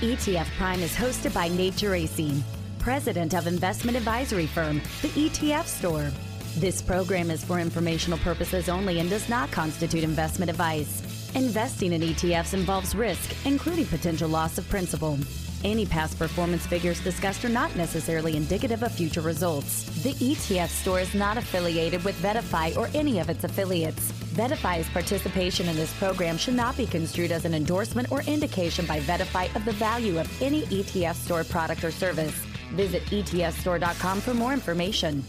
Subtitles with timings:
[0.00, 2.42] ETF Prime is hosted by Nate Geraci,
[2.78, 6.10] president of investment advisory firm, the ETF Store.
[6.56, 11.13] This program is for informational purposes only and does not constitute investment advice.
[11.34, 15.18] Investing in ETFs involves risk, including potential loss of principal.
[15.64, 19.84] Any past performance figures discussed are not necessarily indicative of future results.
[20.04, 24.12] The ETF store is not affiliated with VettaFi or any of its affiliates.
[24.36, 29.00] VettaFi's participation in this program should not be construed as an endorsement or indication by
[29.00, 32.34] VettaFi of the value of any ETF store product or service.
[32.74, 35.24] Visit etfstore.com for more information.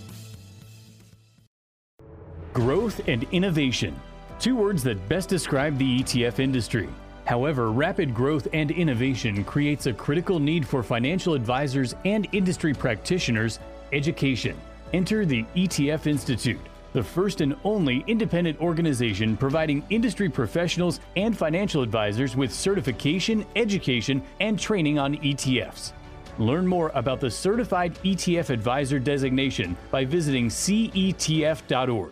[2.53, 3.99] Growth and innovation.
[4.39, 6.89] Two words that best describe the ETF industry.
[7.25, 13.59] However, rapid growth and innovation creates a critical need for financial advisors and industry practitioners
[13.93, 14.55] education.
[14.93, 16.59] Enter the ETF Institute,
[16.93, 24.21] the first and only independent organization providing industry professionals and financial advisors with certification, education,
[24.39, 25.93] and training on ETFs.
[26.37, 32.11] Learn more about the Certified ETF Advisor designation by visiting cetf.org.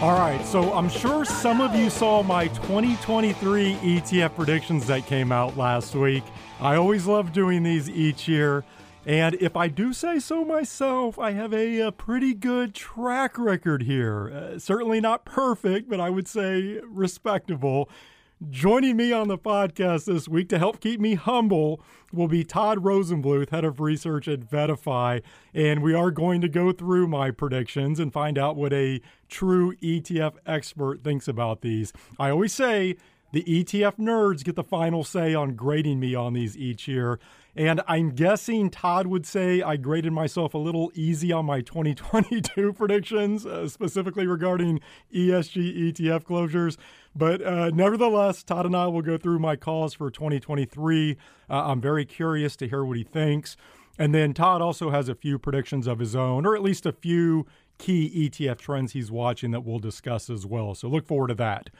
[0.00, 5.32] All right, so I'm sure some of you saw my 2023 ETF predictions that came
[5.32, 6.22] out last week.
[6.60, 8.64] I always love doing these each year.
[9.06, 13.82] And if I do say so myself, I have a, a pretty good track record
[13.82, 14.30] here.
[14.30, 17.90] Uh, certainly not perfect, but I would say respectable.
[18.46, 21.80] Joining me on the podcast this week to help keep me humble
[22.12, 25.22] will be Todd Rosenbluth, head of research at VettaFi.
[25.52, 29.74] And we are going to go through my predictions and find out what a true
[29.78, 31.92] ETF expert thinks about these.
[32.16, 32.94] I always say
[33.32, 37.18] the ETF nerds get the final say on grading me on these each year.
[37.54, 42.72] And I'm guessing Todd would say I graded myself a little easy on my 2022
[42.72, 44.80] predictions, uh, specifically regarding
[45.12, 46.76] ESG ETF closures.
[47.18, 51.16] But uh, nevertheless, Todd and I will go through my calls for 2023.
[51.50, 53.56] Uh, I'm very curious to hear what he thinks.
[53.98, 56.92] And then Todd also has a few predictions of his own, or at least a
[56.92, 57.44] few
[57.76, 60.76] key ETF trends he's watching that we'll discuss as well.
[60.76, 61.70] So look forward to that.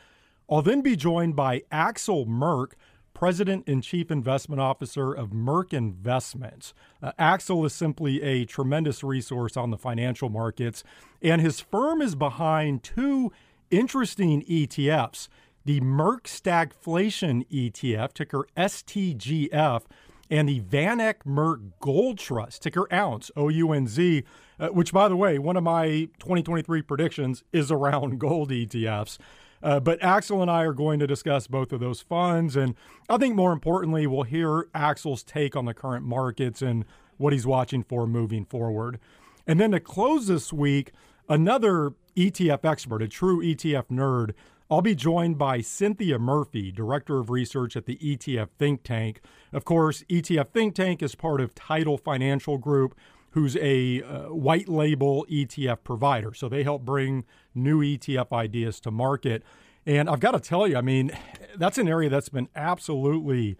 [0.51, 2.75] I'll then be joined by Axel Merk,
[3.15, 6.75] President and Chief Investment Officer of Merk Investments.
[7.01, 10.83] Uh, Axel is simply a tremendous resource on the financial markets,
[11.23, 13.31] and his firm is behind two
[13.71, 15.29] interesting ETFs
[15.65, 19.83] the Merk Stagflation ETF, ticker STGF,
[20.31, 24.25] and the VanEck Merk Gold Trust, ticker Ounce, O U N Z,
[24.59, 29.19] uh, which, by the way, one of my 2023 predictions is around gold ETFs.
[29.63, 32.57] Uh, but Axel and I are going to discuss both of those funds.
[32.57, 32.75] And
[33.11, 36.87] I think more importantly, we'll hear Axel's take on the current markets and
[37.17, 39.01] what he's watching for moving forward.
[39.47, 40.93] And then to close this week,
[41.29, 44.33] another ETF expert, a true ETF nerd.
[44.71, 49.21] I'll be joined by Cynthia Murphy, Director of Research at the ETF Think Tank.
[49.53, 52.95] Of course, ETF Think Tank is part of Tidal Financial Group,
[53.31, 56.35] who's a uh, white label ETF provider.
[56.35, 57.25] So they help bring
[57.55, 59.43] new ETF ideas to market.
[59.87, 61.13] And I've got to tell you, I mean,
[61.57, 63.57] that's an area that's been absolutely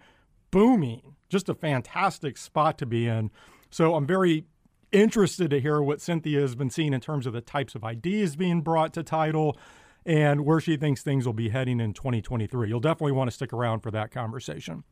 [0.51, 3.31] booming, just a fantastic spot to be in.
[3.71, 4.45] So I'm very
[4.91, 8.35] interested to hear what Cynthia has been seeing in terms of the types of ideas
[8.35, 9.57] being brought to Tidal
[10.05, 12.67] and where she thinks things will be heading in 2023.
[12.67, 14.83] You'll definitely want to stick around for that conversation.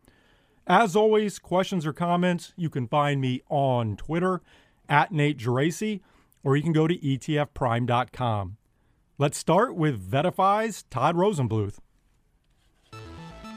[0.68, 4.42] As always, questions or comments, you can find me on Twitter
[4.90, 6.02] at Nate Geraci,
[6.44, 8.58] or you can go to etfprime.com.
[9.18, 11.80] Let's start with VettaFi's Todd Rosenbluth.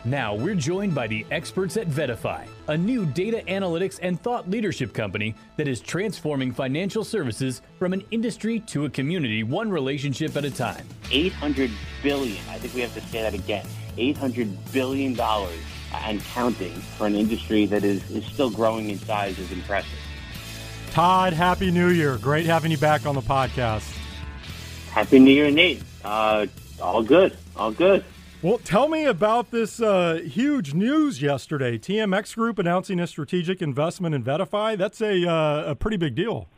[0.04, 4.94] Now we're joined by the experts at VettaFi, a new data analytics and thought leadership
[4.94, 10.46] company that is transforming financial services from an industry to a community, one relationship at
[10.46, 10.86] a time.
[11.10, 11.70] 800
[12.02, 13.66] billion, I think we have to say that again,
[13.98, 15.60] 800 billion dollars
[15.92, 19.98] and counting for an industry that is, is still growing in size is impressive.
[20.92, 22.16] Todd, Happy New Year.
[22.16, 23.96] Great having you back on the podcast.
[24.92, 25.82] Happy New Year, Nate.
[26.04, 26.46] Uh,
[26.80, 27.36] all good.
[27.54, 28.02] All good.
[28.42, 31.76] Well, tell me about this uh, huge news yesterday.
[31.76, 34.78] TMX Group announcing a strategic investment in VettaFi.
[34.78, 36.48] That's a, uh, a pretty big deal.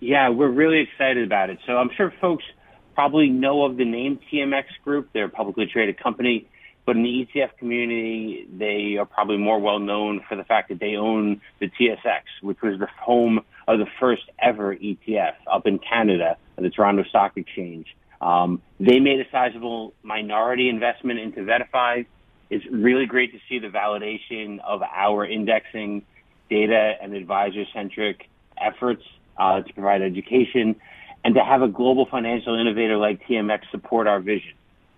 [0.00, 1.60] Yeah, we're really excited about it.
[1.66, 2.42] So I'm sure folks
[2.96, 5.10] probably know of the name TMX Group.
[5.12, 6.48] They're a publicly traded company.
[6.84, 10.80] But in the ETF community, they are probably more well known for the fact that
[10.80, 15.78] they own the TSX, which was the home of the first ever ETF up in
[15.78, 17.94] Canada at the Toronto Stock Exchange.
[18.20, 22.06] Um, they made a sizable minority investment into VettaFi.
[22.50, 26.02] It's really great to see the validation of our indexing
[26.50, 28.28] data and advisor centric
[28.60, 29.02] efforts
[29.36, 30.76] uh, to provide education
[31.24, 34.54] and to have a global financial innovator like TMX support our vision.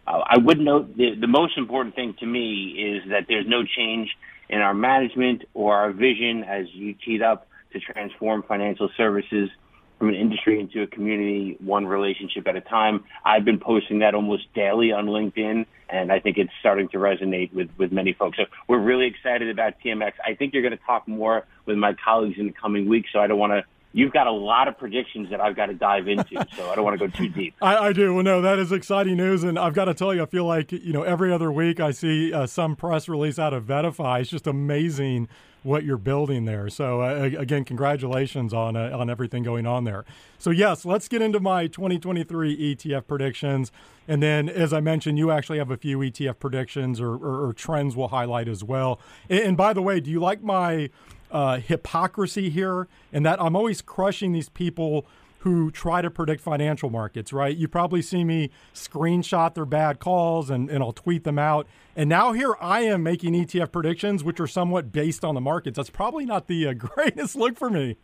[0.07, 3.65] Uh, I would note the, the most important thing to me is that there's no
[3.65, 4.11] change
[4.49, 9.51] in our management or our vision as you teed up to transform financial services
[10.01, 13.05] from an industry into a community, one relationship at a time.
[13.23, 17.53] I've been posting that almost daily on LinkedIn, and I think it's starting to resonate
[17.53, 18.39] with, with many folks.
[18.39, 20.13] So we're really excited about TMX.
[20.27, 23.19] I think you're going to talk more with my colleagues in the coming weeks, so
[23.19, 23.63] I don't want to
[23.93, 26.85] you've got a lot of predictions that I've got to dive into, so I don't
[26.85, 27.55] want to go too deep.
[27.61, 28.15] I, I, do.
[28.15, 30.73] Well, no, that is exciting news, and I've got to tell you, I feel like
[30.73, 34.23] you know every other week I see uh, some press release out of VettaFi.
[34.23, 35.29] It's just amazing
[35.63, 36.69] what you're building there.
[36.69, 40.05] So uh, again, congratulations on uh, on everything going on there.
[40.39, 43.73] So yes, let's get into my 2023 ETF predictions,
[44.09, 47.53] and then as I mentioned, you actually have a few ETF predictions or, or, or
[47.53, 49.01] trends we'll highlight as well.
[49.29, 50.91] And, and by the way, do you like my
[51.31, 55.07] uh, hypocrisy here, and that I'm always crushing these people
[55.41, 57.57] who try to predict financial markets, right?
[57.57, 61.67] You probably see me screenshot their bad calls and, and I'll tweet them out.
[61.97, 65.77] And now here I am making ETF predictions, which are somewhat based on the markets.
[65.77, 67.97] That's probably not the uh, greatest look for me.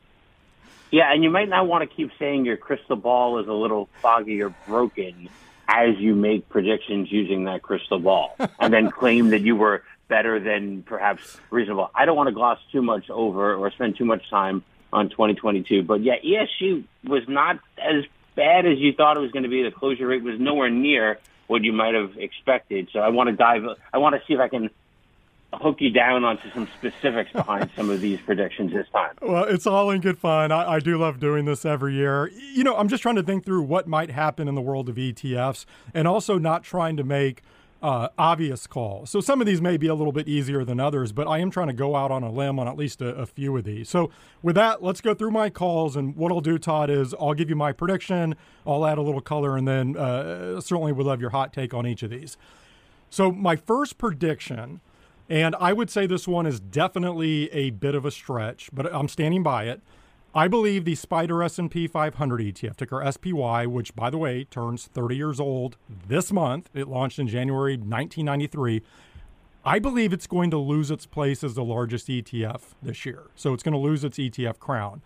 [0.90, 3.88] Yeah, and you might not want to keep saying your crystal ball is a little
[4.00, 5.28] foggy or broken
[5.68, 10.40] as you make predictions using that crystal ball and then claim that you were better
[10.40, 11.90] than perhaps reasonable.
[11.94, 14.62] I don't want to gloss too much over or spend too much time
[14.92, 18.04] on 2022, but yeah, ESG was not as
[18.34, 19.62] bad as you thought it was going to be.
[19.62, 22.88] The closure rate was nowhere near what you might have expected.
[22.92, 23.64] So I want to dive.
[23.92, 24.70] I want to see if I can
[25.52, 29.14] hook you down onto some specifics behind some of these predictions this time.
[29.22, 30.52] Well, it's all in good fun.
[30.52, 32.28] I, I, do love doing this every year.
[32.28, 34.96] You know, I'm just trying to think through what might happen in the world of
[34.96, 37.42] ETFs and also not trying to make
[37.82, 39.10] uh, obvious calls.
[39.10, 41.50] So some of these may be a little bit easier than others, but I am
[41.50, 43.88] trying to go out on a limb on at least a, a, few of these.
[43.88, 44.10] So
[44.42, 45.94] with that, let's go through my calls.
[45.96, 48.34] And what I'll do, Todd, is I'll give you my prediction,
[48.66, 51.86] I'll add a little color, and then uh, certainly would love your hot take on
[51.86, 52.36] each of these.
[53.10, 54.80] So my first prediction,
[55.28, 59.08] and I would say this one is definitely a bit of a stretch, but I'm
[59.08, 59.80] standing by it.
[60.36, 65.16] I believe the SPDR S&P 500 ETF, ticker SPY, which by the way turns 30
[65.16, 65.78] years old
[66.08, 68.82] this month, it launched in January 1993.
[69.64, 73.22] I believe it's going to lose its place as the largest ETF this year.
[73.34, 75.00] So it's going to lose its ETF crown.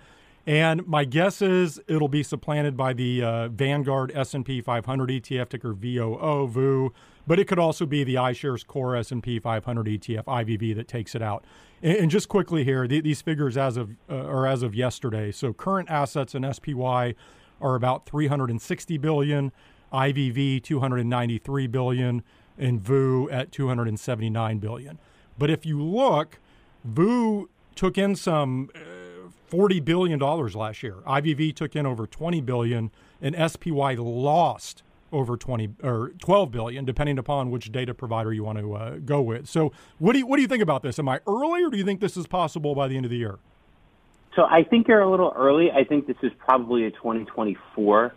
[0.49, 5.75] And my guess is it'll be supplanted by the uh, Vanguard S&P 500 ETF ticker
[5.75, 6.93] VOO VOO,
[7.29, 11.23] but it could also be the iShares Core S&P 500 ETF IVV that takes it
[11.23, 11.45] out.
[11.83, 15.33] And, just quickly here, the, these figures as of uh, are as of yesterday.
[15.33, 17.15] So current assets in SPY
[17.61, 19.53] are about 360 billion,
[19.93, 22.23] IVV 293 billion,
[22.59, 24.99] and VOO at 279 billion.
[25.39, 26.39] But if you look,
[26.85, 30.97] VOO took in some uh, 40 billion dollars last year.
[31.07, 32.91] IVV took in over 20 billion,
[33.23, 38.59] and SPY lost over 20 or 12 billion, depending upon which data provider you want
[38.59, 39.49] to uh, go with.
[39.49, 40.99] So, what do you what do you think about this?
[40.99, 43.17] Am I early, or do you think this is possible by the end of the
[43.17, 43.39] year?
[44.37, 45.71] So, I think you're a little early.
[45.71, 48.15] I think this is probably a 2024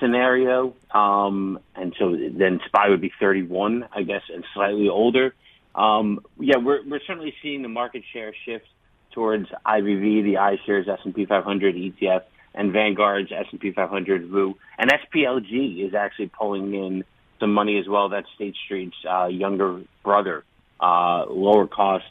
[0.00, 5.34] scenario, um, and so then SPY would be 31, I guess, and slightly older.
[5.74, 8.66] Um, yeah, we're we're certainly seeing the market share shift
[9.12, 12.22] towards IVV, the iShares S&P 500 ETF
[12.54, 14.54] and Vanguard's S&P 500 VOO.
[14.78, 17.04] And SPLG is actually pulling in
[17.38, 18.08] some money as well.
[18.08, 20.44] That's State Street's uh, younger brother,
[20.80, 22.04] uh, lower cost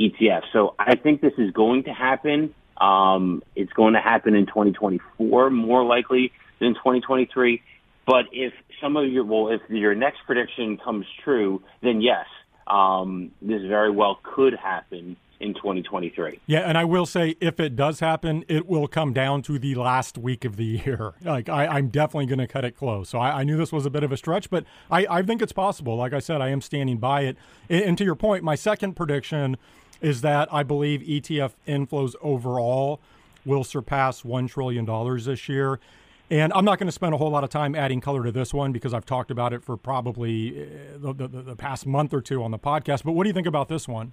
[0.00, 0.42] ETF.
[0.52, 2.54] So I think this is going to happen.
[2.80, 7.62] Um, it's going to happen in 2024, more likely than 2023.
[8.06, 12.26] But if some of your, well, if your next prediction comes true, then yes,
[12.66, 16.38] um, this very well could happen in 2023.
[16.46, 19.74] Yeah, and I will say, if it does happen, it will come down to the
[19.74, 21.14] last week of the year.
[21.30, 23.08] Like, I, am definitely going to cut it close.
[23.08, 25.40] So I, I, knew this was a bit of a stretch, but I, I think
[25.40, 25.96] it's possible.
[25.96, 27.36] Like I said, I am standing by it.
[27.68, 29.56] And, and to your point, my second prediction
[30.00, 33.00] is that I believe ETF inflows overall
[33.44, 34.84] will surpass $1 trillion
[35.24, 35.78] this year.
[36.30, 38.52] And I'm not going to spend a whole lot of time adding color to this
[38.52, 42.20] one because I've talked about it for probably uh, the, the, the past month or
[42.20, 43.04] two on the podcast.
[43.04, 44.12] But what do you think about this one?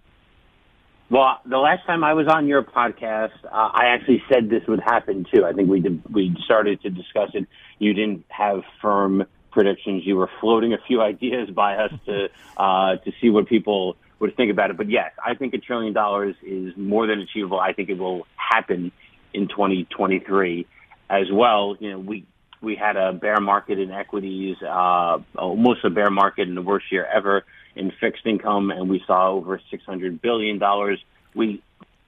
[1.10, 4.82] Well, the last time I was on your podcast, uh, I actually said this would
[4.82, 5.46] happen too.
[5.46, 7.48] I think we did, we started to discuss it.
[7.80, 10.04] You didn't have firm predictions.
[10.06, 14.36] You were floating a few ideas by us to uh, to see what people would
[14.36, 14.78] think about it.
[14.78, 17.60] But yes, I think a trillion dollars is more than achievable.
[17.60, 18.92] I think it will happen
[19.34, 20.68] in 2023
[21.10, 21.78] as well.
[21.80, 22.26] You know, we
[22.62, 26.92] we had a bear market in equities, uh, almost a bear market in the worst
[26.92, 27.46] year ever
[27.78, 31.04] in fixed income, and we saw over 600 billion dollars.
[31.36, 31.62] We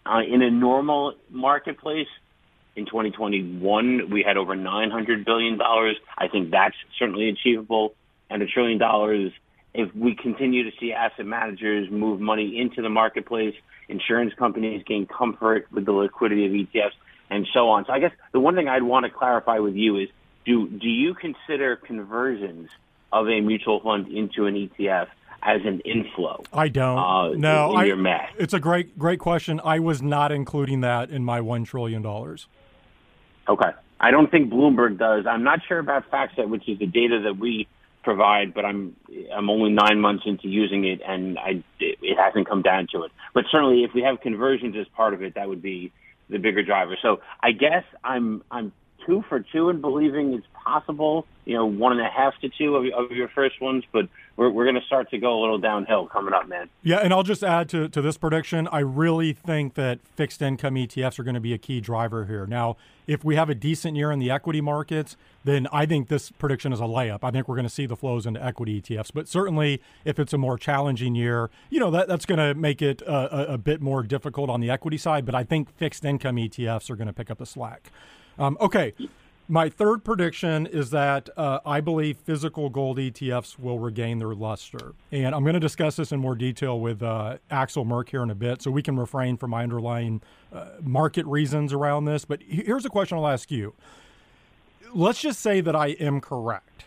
[0.06, 2.08] uh, in a normal marketplace
[2.76, 5.98] in 2021, we had over 900 billion dollars.
[6.18, 7.94] I think that's certainly achievable,
[8.30, 9.32] and a trillion dollars.
[9.74, 13.54] If we continue to see asset managers move money into the marketplace,
[13.88, 16.98] insurance companies gain comfort with the liquidity of ETFs,
[17.30, 17.86] and so on.
[17.86, 20.10] So I guess the one thing I'd want to clarify with you is
[20.46, 22.70] do do you consider conversions
[23.12, 25.08] of a mutual fund into an ETF
[25.44, 26.44] as an inflow?
[26.54, 26.98] I don't.
[26.98, 29.60] Uh, no, I, it's a great great question.
[29.64, 32.48] I was not including that in my one trillion dollars.
[33.48, 33.72] Okay.
[34.00, 35.26] I don't think Bloomberg does.
[35.26, 37.68] I'm not sure about FactSet, which is the data that we
[38.04, 38.96] provide, but I'm
[39.34, 43.12] I'm only nine months into using it, and I it hasn't come down to it.
[43.34, 45.92] But certainly, if we have conversions as part of it, that would be
[46.30, 46.96] the bigger driver.
[47.02, 48.72] So I guess I'm I'm
[49.06, 51.26] two for two in believing it's possible.
[51.46, 54.50] You know, one and a half to two of, of your first ones, but we're
[54.50, 56.70] we're going to start to go a little downhill coming up, man.
[56.84, 58.68] Yeah, and I'll just add to, to this prediction.
[58.72, 62.46] I really think that fixed income ETFs are going to be a key driver here.
[62.46, 62.78] Now,
[63.08, 66.72] if we have a decent year in the equity markets, then I think this prediction
[66.72, 67.20] is a layup.
[67.24, 69.12] I think we're going to see the flows into equity ETFs.
[69.14, 72.82] But certainly, if it's a more challenging year, you know that that's going to make
[72.82, 75.26] it a, a, a bit more difficult on the equity side.
[75.26, 77.92] But I think fixed income ETFs are going to pick up the slack.
[78.40, 78.94] Um, okay.
[79.52, 84.94] My third prediction is that uh, I believe physical gold ETFs will regain their luster.
[85.12, 88.30] And I'm going to discuss this in more detail with uh, Axel Merk here in
[88.30, 90.22] a bit, so we can refrain from my underlying
[90.54, 92.26] uh, market reasons around this.
[92.26, 93.74] But here's a question I'll ask you.
[94.94, 96.86] Let's just say that I am correct.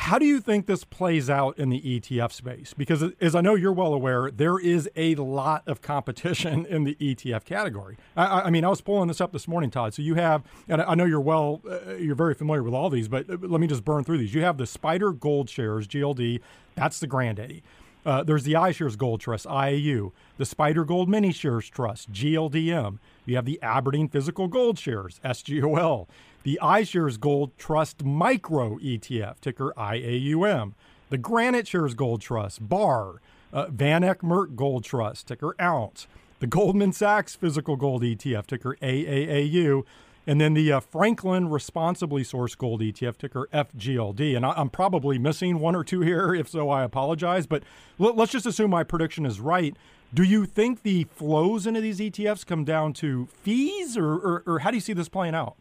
[0.00, 2.72] How do you think this plays out in the ETF space?
[2.74, 6.94] Because, as I know you're well aware, there is a lot of competition in the
[6.94, 7.98] ETF category.
[8.16, 9.92] I, I mean, I was pulling this up this morning, Todd.
[9.92, 13.08] So you have, and I know you're well, uh, you're very familiar with all these,
[13.08, 14.32] but uh, let me just burn through these.
[14.32, 16.40] You have the SPDR Gold Shares, GLD,
[16.74, 17.62] that's the granddaddy.
[18.04, 22.98] Uh, there's the iShares Gold Trust, IAU, the SPDR Gold Mini Shares Trust, GLDM.
[23.26, 26.08] You have the Aberdeen Physical Gold Shares, SGOL
[26.42, 30.72] the iShares Gold Trust Micro ETF, ticker IAUM,
[31.10, 33.20] the GraniteShares Gold Trust, BAR,
[33.52, 36.06] uh, VanEck Merk Gold Trust, ticker OUNCE,
[36.38, 39.84] the Goldman Sachs Physical Gold ETF, ticker AAAU,
[40.26, 44.36] and then the uh, Franklin Responsibly Sourced Gold ETF, ticker FGLD.
[44.36, 46.34] And I, am probably missing one or two here.
[46.34, 47.46] If so, I apologize.
[47.46, 47.62] But
[47.98, 49.74] l- let's just assume my prediction is right.
[50.12, 54.58] Do you think the flows into these ETFs come down to fees, or, or, or
[54.60, 55.56] how do you see this playing out?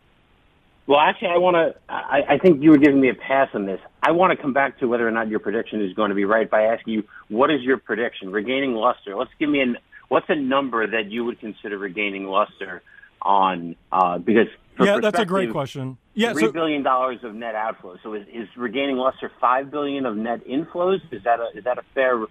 [0.89, 1.75] Well, actually, I want to.
[1.87, 3.79] I, I think you were giving me a pass on this.
[4.01, 6.25] I want to come back to whether or not your prediction is going to be
[6.25, 9.15] right by asking you what is your prediction regaining luster.
[9.15, 9.77] Let's give me an
[10.07, 12.81] what's a number that you would consider regaining luster
[13.21, 14.47] on uh, because
[14.79, 15.99] yeah, that's a great question.
[16.15, 17.97] Yeah, three so, billion dollars of net outflows.
[18.01, 21.01] So is, is regaining luster five billion of net inflows?
[21.11, 22.25] Is that a is that a fair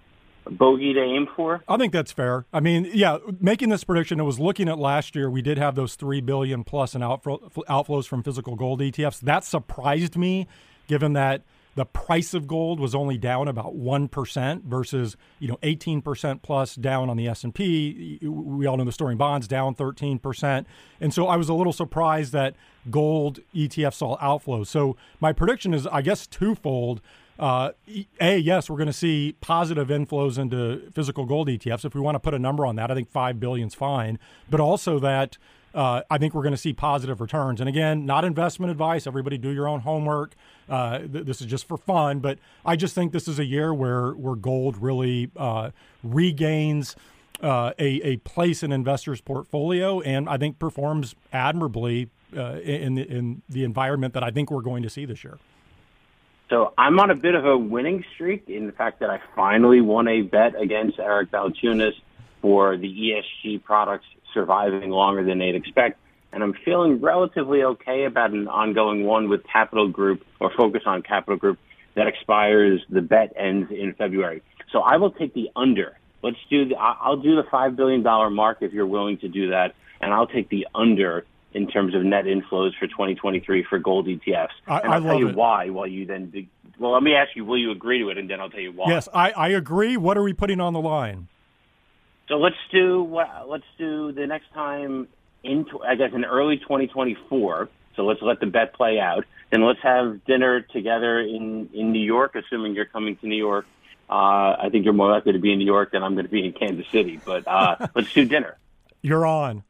[0.51, 1.63] bogey to aim for?
[1.67, 2.45] I think that's fair.
[2.51, 5.29] I mean, yeah, making this prediction, it was looking at last year.
[5.29, 9.19] We did have those three billion plus in outflows from physical gold ETFs.
[9.21, 10.47] That surprised me,
[10.87, 11.43] given that
[11.75, 17.09] the price of gold was only down about 1% versus you know 18% plus down
[17.09, 20.65] on the S&P we all know the story in bonds down 13%
[20.99, 22.55] and so I was a little surprised that
[22.89, 27.01] gold ETFs saw outflows so my prediction is I guess twofold
[27.39, 27.71] uh,
[28.19, 31.85] a yes, we're going to see positive inflows into physical gold ETFs.
[31.85, 34.19] If we want to put a number on that, I think five billion is fine.
[34.49, 35.37] But also that
[35.73, 37.61] uh, I think we're going to see positive returns.
[37.61, 39.07] And again, not investment advice.
[39.07, 40.35] Everybody do your own homework.
[40.67, 42.19] Uh, th- this is just for fun.
[42.19, 45.71] But I just think this is a year where where gold really uh,
[46.03, 46.95] regains.
[47.41, 53.09] Uh, a, a place in investors' portfolio, and I think performs admirably uh, in the,
[53.09, 55.39] in the environment that I think we're going to see this year.
[56.49, 59.81] So I'm on a bit of a winning streak in the fact that I finally
[59.81, 61.93] won a bet against Eric Balchunas
[62.41, 65.99] for the ESG products surviving longer than they'd expect.
[66.31, 71.03] And I'm feeling relatively okay about an ongoing one with Capital Group or Focus on
[71.03, 71.59] Capital Group
[71.95, 72.81] that expires.
[72.89, 74.41] The bet ends in February.
[74.71, 75.97] So I will take the under.
[76.23, 78.03] Let's do the, I'll do the $5 billion
[78.33, 79.75] mark if you're willing to do that.
[80.01, 84.49] And I'll take the under in terms of net inflows for 2023 for gold ETFs.
[84.67, 85.35] I, and I'll I tell you it.
[85.35, 85.69] why.
[85.69, 88.17] While you then, well, let me ask you: Will you agree to it?
[88.17, 88.89] And then I'll tell you why.
[88.89, 89.97] Yes, I, I agree.
[89.97, 91.27] What are we putting on the line?
[92.27, 93.03] So let's do
[93.47, 95.07] let's do the next time
[95.43, 97.69] into I guess in early 2024.
[97.95, 99.25] So let's let the bet play out.
[99.51, 103.65] and let's have dinner together in in New York, assuming you're coming to New York.
[104.09, 106.31] Uh, I think you're more likely to be in New York than I'm going to
[106.31, 108.57] be in Kansas City, but uh, let's do dinner.
[109.01, 109.63] You're on.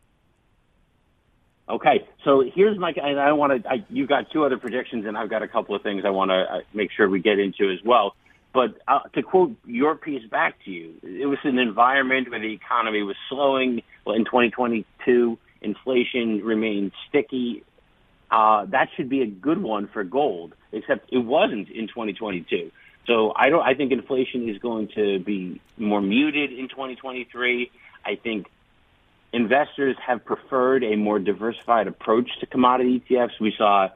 [1.70, 2.92] Okay, so here's my.
[2.92, 3.86] And I want to.
[3.90, 6.36] You've got two other predictions, and I've got a couple of things I want to
[6.36, 8.16] uh, make sure we get into as well.
[8.54, 12.54] But uh, to quote your piece back to you, it was an environment where the
[12.54, 13.84] economy was slowing.
[14.08, 17.64] In 2022, inflation remained sticky.
[18.32, 22.72] Uh, that should be a good one for gold, except it wasn't in 2022.
[23.06, 23.62] So I don't.
[23.62, 27.70] I think inflation is going to be more muted in 2023.
[28.04, 28.48] I think
[29.32, 33.40] investors have preferred a more diversified approach to commodity ETFs.
[33.40, 33.90] We saw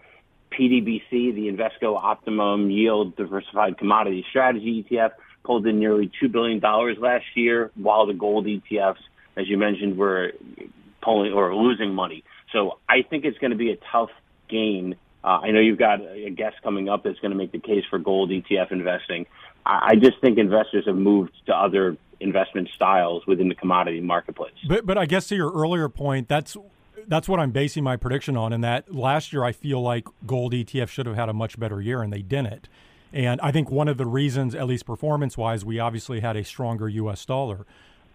[0.51, 5.11] PDBC, the Invesco Optimum Yield Diversified Commodity Strategy ETF,
[5.43, 8.97] pulled in nearly $2 billion last year, while the gold ETFs,
[9.35, 10.31] as you mentioned, were
[11.01, 12.23] pulling or losing money.
[12.51, 14.11] So I think it's going to be a tough
[14.47, 14.95] gain.
[15.23, 17.83] Uh, I know you've got a guest coming up that's going to make the case
[17.89, 19.25] for gold ETF investing.
[19.65, 24.53] I just think investors have moved to other investment styles within the commodity marketplace.
[24.67, 26.55] But but I guess to your earlier point, that's
[27.07, 28.53] that's what I'm basing my prediction on.
[28.53, 31.81] And that last year, I feel like gold ETF should have had a much better
[31.81, 32.67] year, and they didn't.
[33.11, 36.43] And I think one of the reasons, at least performance wise, we obviously had a
[36.43, 37.25] stronger U.S.
[37.25, 37.65] dollar.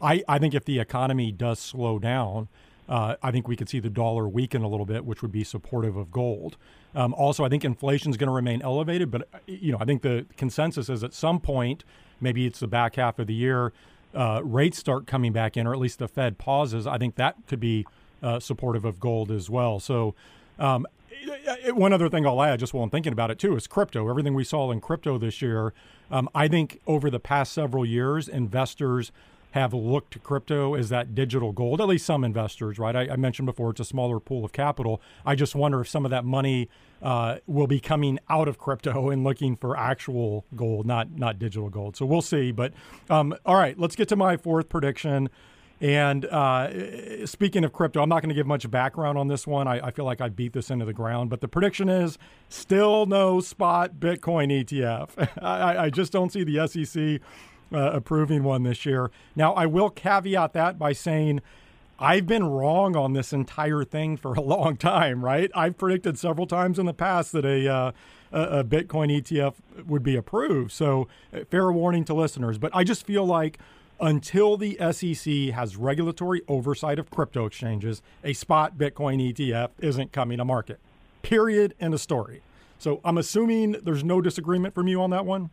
[0.00, 2.49] I, I think if the economy does slow down,
[2.88, 5.45] uh, I think we could see the dollar weaken a little bit, which would be
[5.45, 6.57] supportive of gold.
[6.95, 10.02] Um, also, I think inflation is going to remain elevated, but you know, I think
[10.02, 11.85] the consensus is at some point,
[12.20, 13.72] maybe it's the back half of the year,
[14.14, 16.87] uh, rates start coming back in, or at least the Fed pauses.
[16.87, 17.87] I think that could be
[18.22, 19.80] uh, supportive of gold as well.
[19.80, 20.14] So,
[20.58, 20.87] um,
[21.72, 24.08] one other thing I'll add, just while I'm thinking about it too, is crypto.
[24.08, 25.72] Everything we saw in crypto this year,
[26.10, 29.12] um, I think over the past several years, investors
[29.52, 31.81] have looked to crypto as that digital gold.
[31.81, 32.95] At least some investors, right?
[32.95, 35.00] I, I mentioned before it's a smaller pool of capital.
[35.25, 36.69] I just wonder if some of that money
[37.02, 41.71] uh, will be coming out of crypto and looking for actual gold, not not digital
[41.71, 41.97] gold.
[41.97, 42.52] So we'll see.
[42.52, 42.73] But
[43.09, 45.30] um, all right, let's get to my fourth prediction.
[45.80, 49.69] And uh, speaking of crypto, I'm not going to give much background on this one.
[49.69, 53.06] I, I, feel like I beat this into the ground, but the prediction is still
[53.06, 55.28] no spot Bitcoin ETF.
[55.43, 57.21] I, I, just don't see the SEC
[57.73, 59.11] uh, approving one this year.
[59.37, 61.41] Now, I will caveat that by saying
[61.99, 65.50] I've been wrong on this entire thing for a long time, right?
[65.54, 67.93] I've predicted several times in the past that a, uh,
[68.33, 69.54] a Bitcoin ETF
[69.87, 70.73] would be approved.
[70.73, 72.59] So, uh, fair warning to listeners.
[72.59, 73.59] But I just feel like
[74.00, 80.39] until the SEC has regulatory oversight of crypto exchanges, a spot Bitcoin ETF isn't coming
[80.39, 80.78] to market.
[81.23, 81.75] Period.
[81.81, 82.43] End of story.
[82.78, 85.50] So I'm assuming there's no disagreement from you on that one.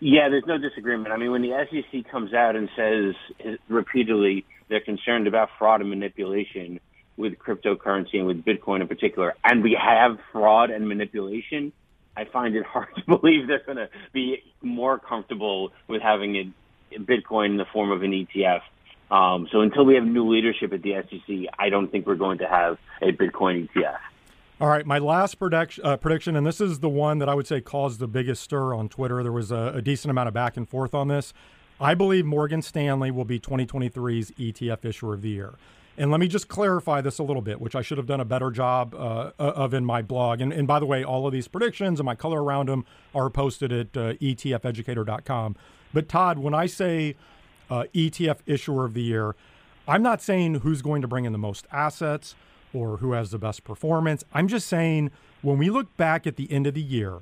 [0.00, 1.12] Yeah, there's no disagreement.
[1.12, 5.90] I mean, when the SEC comes out and says repeatedly they're concerned about fraud and
[5.90, 6.78] manipulation
[7.16, 11.72] with cryptocurrency and with Bitcoin in particular, and we have fraud and manipulation,
[12.16, 17.06] I find it hard to believe they're going to be more comfortable with having it
[17.06, 18.60] Bitcoin in the form of an ETF.
[19.10, 22.38] Um, so until we have new leadership at the SEC, I don't think we're going
[22.38, 23.98] to have a Bitcoin ETF.
[24.60, 27.46] All right, my last prediction, uh, prediction, and this is the one that I would
[27.46, 29.22] say caused the biggest stir on Twitter.
[29.22, 31.32] There was a, a decent amount of back and forth on this.
[31.80, 35.54] I believe Morgan Stanley will be 2023's ETF Issuer of the Year.
[35.96, 38.24] And let me just clarify this a little bit, which I should have done a
[38.24, 40.40] better job uh, of in my blog.
[40.40, 43.30] And, and, by the way, all of these predictions and my color around them are
[43.30, 45.54] posted at uh, etfeducator.com.
[45.94, 47.14] But Todd, when I say
[47.70, 49.36] uh, ETF issuer of the year,
[49.86, 52.34] I'm not saying who's going to bring in the most assets
[52.72, 54.24] or who has the best performance.
[54.32, 55.10] I'm just saying
[55.42, 57.20] when we look back at the end of the year,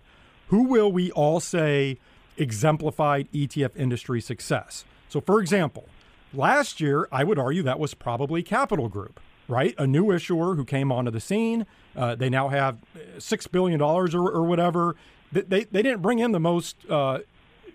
[0.48, 1.98] who will we all say
[2.36, 4.84] exemplified ETF industry success?
[5.08, 5.88] So, for example,
[6.32, 9.74] last year, I would argue that was probably Capital Group, right?
[9.78, 11.66] A new issuer who came onto the scene.
[11.96, 12.78] Uh, they now have
[13.16, 14.96] $6 billion or, or whatever.
[15.32, 17.20] They, they, they didn't bring in the most uh,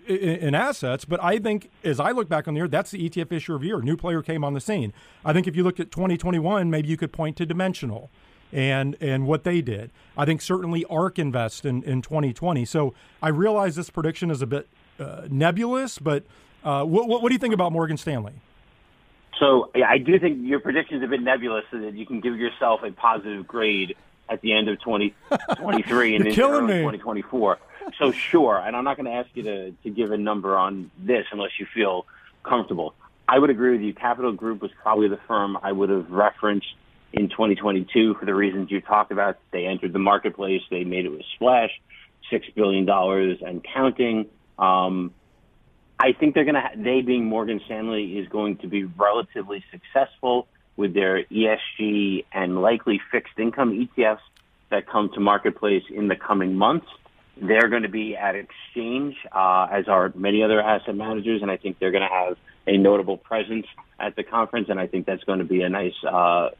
[0.06, 1.04] in, in, assets.
[1.04, 3.64] But I think as I look back on the year, that's the ETF issue of
[3.64, 3.80] year.
[3.80, 4.92] New player came on the scene.
[5.24, 8.10] I think if you look at 2021, maybe you could point to Dimensional
[8.52, 9.90] and and what they did.
[10.16, 12.64] I think certainly ARK Invest in, in 2020.
[12.64, 14.68] So I realize this prediction is a bit
[15.00, 16.24] uh, nebulous, but
[16.64, 18.34] uh, what, what, what do you think about Morgan Stanley?
[19.40, 22.20] So yeah, I do think your prediction is a bit nebulous, so that you can
[22.20, 23.96] give yourself a positive grade
[24.28, 27.58] at the end of 2023 and into 2024
[27.98, 30.90] so sure, and I'm not going to ask you to, to give a number on
[30.98, 32.06] this unless you feel
[32.42, 32.94] comfortable.
[33.28, 33.94] I would agree with you.
[33.94, 36.66] Capital Group was probably the firm I would have referenced
[37.12, 39.38] in 2022 for the reasons you talked about.
[39.52, 40.62] They entered the marketplace.
[40.70, 41.70] They made it a splash,
[42.30, 44.26] six billion dollars and counting.
[44.58, 45.12] Um,
[45.98, 46.70] I think they're going to.
[46.76, 53.00] They being Morgan Stanley is going to be relatively successful with their ESG and likely
[53.10, 54.18] fixed income ETFs
[54.70, 56.86] that come to marketplace in the coming months.
[57.40, 61.56] They're going to be at exchange, uh, as are many other asset managers, and I
[61.56, 63.66] think they're going to have a notable presence
[63.98, 66.50] at the conference, and I think that's going to be a nice uh,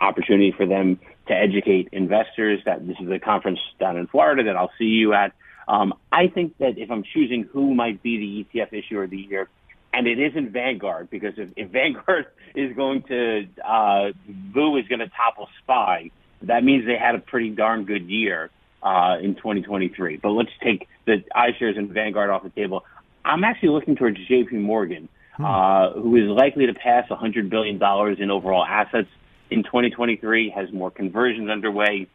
[0.00, 4.56] opportunity for them to educate investors that this is a conference down in Florida that
[4.56, 5.32] I'll see you at.
[5.66, 9.16] Um, I think that if I'm choosing who might be the ETF issuer of the
[9.16, 9.48] year,
[9.92, 15.00] and it isn't Vanguard because if, if Vanguard is going to uh, VOO is going
[15.00, 16.10] to topple SPY,
[16.42, 18.50] that means they had a pretty darn good year
[18.82, 20.18] uh, in 2023.
[20.18, 22.84] But let's take the iShares and Vanguard off the table.
[23.24, 24.56] I'm actually looking towards J.P.
[24.56, 25.44] Morgan, hmm.
[25.44, 29.08] uh, who is likely to pass 100 billion dollars in overall assets
[29.50, 30.50] in 2023.
[30.50, 32.08] Has more conversions underway.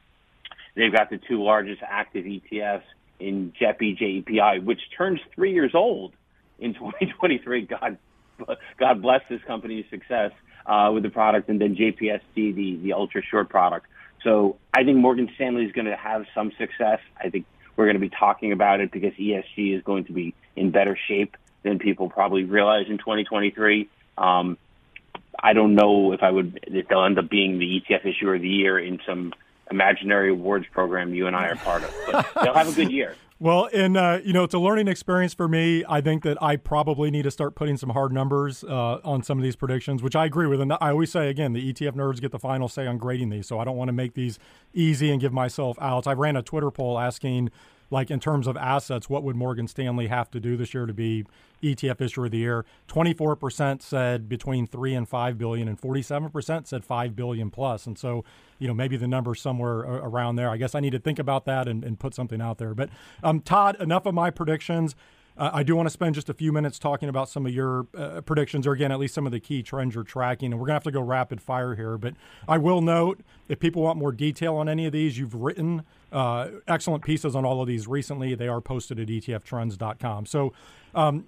[0.75, 2.83] They've got the two largest active ETFs
[3.19, 6.13] in JEPI, JEPI, which turns three years old
[6.59, 7.67] in 2023.
[7.67, 7.97] God,
[8.79, 10.31] God bless this company's success
[10.65, 13.87] uh, with the product, and then JPST, the the ultra short product.
[14.23, 16.99] So I think Morgan Stanley is going to have some success.
[17.19, 20.33] I think we're going to be talking about it because ESG is going to be
[20.55, 23.89] in better shape than people probably realize in 2023.
[24.17, 24.57] Um,
[25.41, 28.41] I don't know if I would if they'll end up being the ETF issuer of
[28.41, 29.33] the year in some
[29.69, 33.15] imaginary awards program you and I are part of, but they'll have a good year.
[33.41, 35.83] Well, and uh, you know, it's a learning experience for me.
[35.89, 39.39] I think that I probably need to start putting some hard numbers uh, on some
[39.39, 40.61] of these predictions, which I agree with.
[40.61, 43.47] And I always say again, the ETF nerds get the final say on grading these,
[43.47, 44.37] so I don't want to make these
[44.75, 46.05] easy and give myself outs.
[46.05, 47.49] I ran a Twitter poll asking
[47.91, 50.93] like in terms of assets, what would Morgan Stanley have to do this year to
[50.93, 51.25] be
[51.61, 52.65] ETF issuer of the year?
[52.87, 57.85] 24% said between 3 and 5 billion and 47% said 5 billion plus.
[57.85, 58.23] And so,
[58.57, 60.49] you know, maybe the number somewhere around there.
[60.49, 62.73] I guess I need to think about that and, and put something out there.
[62.73, 62.89] But
[63.23, 64.95] um, Todd, enough of my predictions.
[65.41, 67.87] Uh, I do want to spend just a few minutes talking about some of your
[67.97, 70.51] uh, predictions, or again, at least some of the key trends you're tracking.
[70.51, 71.97] And we're going to have to go rapid fire here.
[71.97, 72.13] But
[72.47, 76.49] I will note if people want more detail on any of these, you've written uh,
[76.67, 78.35] excellent pieces on all of these recently.
[78.35, 80.27] They are posted at etftrends.com.
[80.27, 80.53] So,
[80.93, 81.25] um,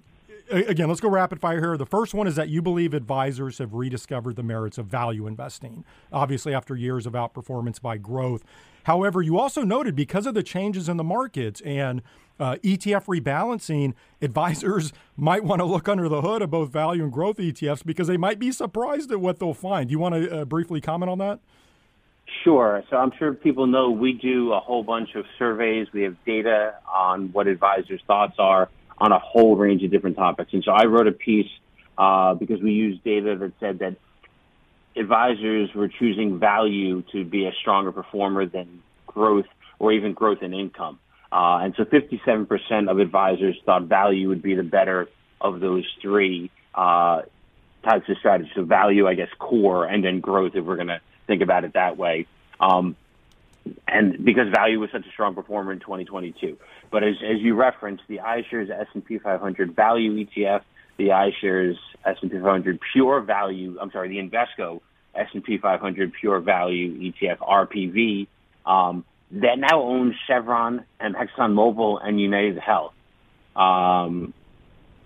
[0.48, 1.76] again, let's go rapid fire here.
[1.76, 5.84] The first one is that you believe advisors have rediscovered the merits of value investing,
[6.12, 8.44] obviously, after years of outperformance by growth.
[8.84, 12.02] However, you also noted because of the changes in the markets and
[12.38, 17.12] uh, ETF rebalancing, advisors might want to look under the hood of both value and
[17.12, 19.88] growth ETFs because they might be surprised at what they'll find.
[19.88, 21.40] Do you want to uh, briefly comment on that?
[22.42, 22.82] Sure.
[22.90, 25.88] So I'm sure people know we do a whole bunch of surveys.
[25.92, 28.68] We have data on what advisors' thoughts are
[28.98, 30.52] on a whole range of different topics.
[30.52, 31.50] And so I wrote a piece
[31.96, 33.96] uh, because we used data that said that
[34.96, 39.46] advisors were choosing value to be a stronger performer than growth
[39.78, 40.98] or even growth in income.
[41.32, 45.08] Uh, and so 57% of advisors thought value would be the better
[45.40, 47.22] of those three uh,
[47.82, 48.52] types of strategies.
[48.54, 51.72] So value, I guess, core, and then growth if we're going to think about it
[51.74, 52.26] that way.
[52.60, 52.96] Um,
[53.88, 56.58] and because value was such a strong performer in 2022.
[56.90, 60.62] But as, as you referenced, the iShares S&P 500 Value ETF,
[60.96, 64.80] the iShares S&P 500 Pure Value, I'm sorry, the Invesco
[65.14, 68.26] S&P 500 Pure Value ETF RPV,
[68.66, 72.94] um, that now owns Chevron and ExxonMobil and United Health.
[73.56, 74.32] Um,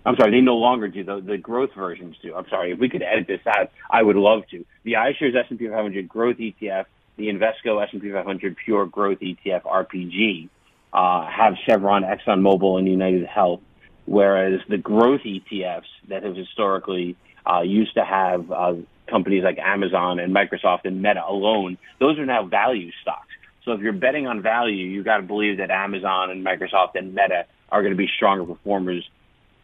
[0.05, 1.03] I'm sorry, they no longer do.
[1.03, 2.35] The, the growth versions do.
[2.35, 2.71] I'm sorry.
[2.71, 4.65] If we could edit this out, I would love to.
[4.83, 6.85] The iShares S&P 500 Growth ETF,
[7.17, 10.49] the Invesco S&P 500 Pure Growth ETF RPG
[10.93, 13.61] uh, have Chevron, ExxonMobil, and United Health,
[14.05, 17.15] whereas the growth ETFs that have historically
[17.49, 18.75] uh, used to have uh,
[19.07, 23.27] companies like Amazon and Microsoft and Meta alone, those are now value stocks.
[23.65, 27.13] So if you're betting on value, you've got to believe that Amazon and Microsoft and
[27.13, 29.07] Meta are going to be stronger performers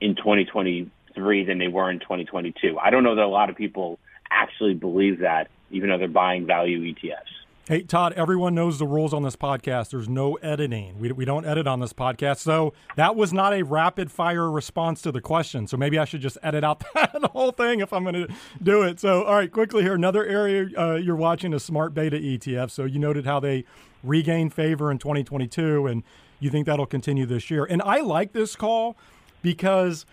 [0.02, 2.78] in 2023 than they were in 2022.
[2.78, 6.46] I don't know that a lot of people actually believe that, even though they're buying
[6.46, 7.45] value ETFs.
[7.68, 9.90] Hey, Todd, everyone knows the rules on this podcast.
[9.90, 11.00] There's no editing.
[11.00, 12.38] We, we don't edit on this podcast.
[12.38, 15.66] So that was not a rapid fire response to the question.
[15.66, 18.28] So maybe I should just edit out the whole thing if I'm going to
[18.62, 19.00] do it.
[19.00, 19.96] So, all right, quickly here.
[19.96, 22.70] Another area uh, you're watching is smart beta ETF.
[22.70, 23.66] So you noted how they
[24.04, 26.04] regained favor in 2022, and
[26.40, 27.66] you think that'll continue this year.
[27.66, 28.96] And I like this call
[29.42, 30.06] because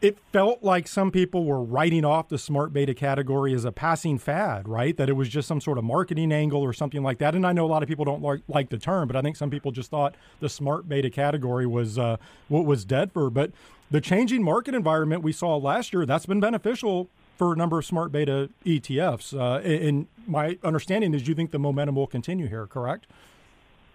[0.00, 4.18] it felt like some people were writing off the smart beta category as a passing
[4.18, 4.96] fad, right?
[4.96, 7.34] That it was just some sort of marketing angle or something like that.
[7.34, 9.36] And I know a lot of people don't like, like the term, but I think
[9.36, 12.16] some people just thought the smart beta category was uh,
[12.48, 13.28] what was dead for.
[13.28, 13.50] But
[13.90, 17.84] the changing market environment we saw last year, that's been beneficial for a number of
[17.84, 19.38] smart beta ETFs.
[19.38, 23.06] Uh, and my understanding is you think the momentum will continue here, correct?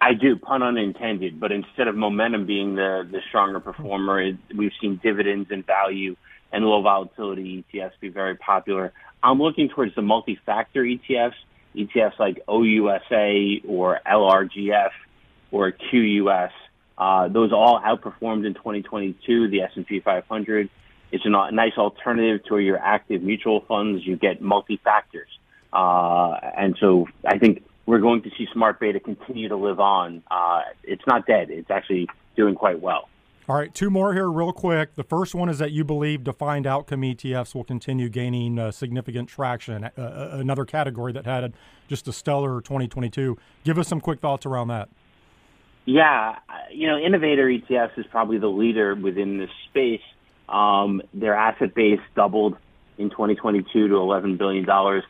[0.00, 1.40] I do, pun unintended.
[1.40, 6.16] But instead of momentum being the the stronger performer, we've seen dividends and value
[6.52, 8.92] and low volatility ETFs be very popular.
[9.22, 11.34] I'm looking towards the multi-factor ETFs.
[11.74, 14.90] ETFs like OUSA or LRGF
[15.50, 16.50] or QUS.
[16.96, 19.48] Uh, those all outperformed in 2022.
[19.48, 20.70] The S&P 500
[21.12, 24.06] is a nice alternative to your active mutual funds.
[24.06, 25.28] You get multi-factors.
[25.72, 30.22] Uh, and so I think we're going to see smart beta continue to live on.
[30.30, 31.50] Uh, it's not dead.
[31.50, 33.08] It's actually doing quite well.
[33.48, 34.96] All right, two more here, real quick.
[34.96, 39.28] The first one is that you believe defined outcome ETFs will continue gaining uh, significant
[39.28, 39.84] traction.
[39.84, 41.52] Uh, uh another category that had
[41.86, 43.38] just a stellar 2022.
[43.62, 44.88] Give us some quick thoughts around that.
[45.84, 46.40] Yeah,
[46.72, 50.00] you know, Innovator ETFs is probably the leader within this space.
[50.48, 52.56] Um, their asset base doubled
[52.98, 55.04] in 2022 to 11 billion dollars.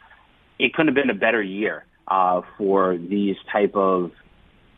[0.58, 4.12] It couldn't have been a better year uh, for these type of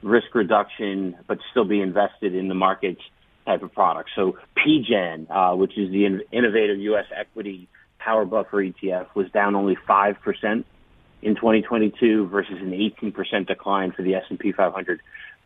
[0.02, 3.00] risk reduction, but still be invested in the markets
[3.46, 4.10] type of products.
[4.14, 7.06] So PJAN, uh, which is the Innovator U.S.
[7.14, 10.64] Equity Power Buffer ETF, was down only 5%
[11.22, 15.00] in 2022 versus an 18% decline for the S&P 500.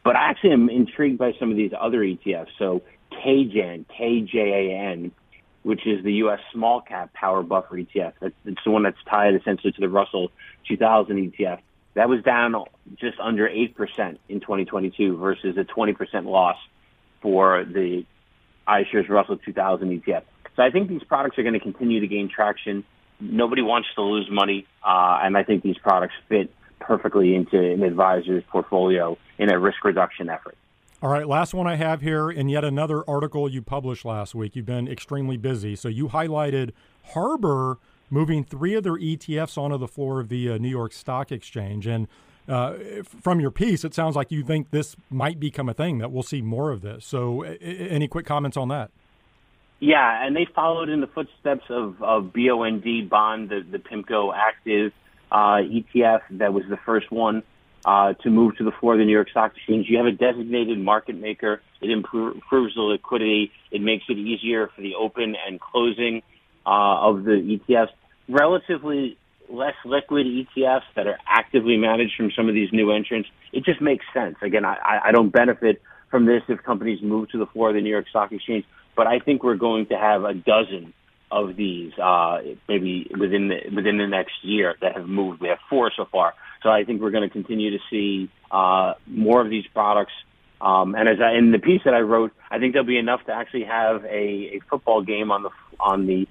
[0.04, 2.48] But I actually am intrigued by some of these other ETFs.
[2.58, 5.12] So KJAN, KJAN,
[5.62, 6.40] which is the U.S.
[6.52, 8.14] Small Cap Power Buffer ETF.
[8.20, 10.30] It's the one that's tied essentially to the Russell
[10.68, 11.60] 2000 ETF.
[11.94, 12.54] That was down
[12.98, 16.56] just under 8% in 2022 versus a 20% loss
[17.20, 18.04] for the
[18.66, 20.22] iShares Russell 2000 ETF.
[20.56, 22.84] So I think these products are going to continue to gain traction.
[23.20, 27.82] Nobody wants to lose money, uh, and I think these products fit perfectly into an
[27.82, 30.56] advisor's portfolio in a risk reduction effort.
[31.00, 34.54] All right, last one I have here, and yet another article you published last week.
[34.54, 35.74] You've been extremely busy.
[35.74, 36.70] So you highlighted
[37.12, 37.78] Harbor
[38.12, 41.86] moving three of their ETFs onto the floor of the uh, New York Stock Exchange.
[41.86, 42.06] And
[42.46, 46.12] uh, from your piece, it sounds like you think this might become a thing, that
[46.12, 47.06] we'll see more of this.
[47.06, 48.90] So, any quick comments on that?
[49.80, 54.92] Yeah, and they followed in the footsteps of, of BOND Bond, the, the PIMCO active
[55.32, 57.42] uh, ETF that was the first one
[57.84, 59.86] uh, to move to the floor of the New York Stock Exchange.
[59.88, 61.62] You have a designated market maker.
[61.80, 63.50] It improves the liquidity.
[63.70, 66.22] It makes it easier for the open and closing
[66.66, 67.88] uh, of the ETFs.
[68.28, 69.16] Relatively
[69.48, 73.80] less liquid ETFs that are actively managed from some of these new entrants, it just
[73.80, 74.36] makes sense.
[74.42, 77.80] Again, I, I don't benefit from this if companies move to the floor of the
[77.80, 78.64] New York Stock Exchange,
[78.96, 80.92] but I think we're going to have a dozen
[81.30, 85.40] of these uh, maybe within the, within the next year that have moved.
[85.40, 88.94] We have four so far, so I think we're going to continue to see uh,
[89.06, 90.12] more of these products.
[90.60, 93.24] Um, and as I, in the piece that I wrote, I think there'll be enough
[93.26, 96.28] to actually have a, a football game on the on the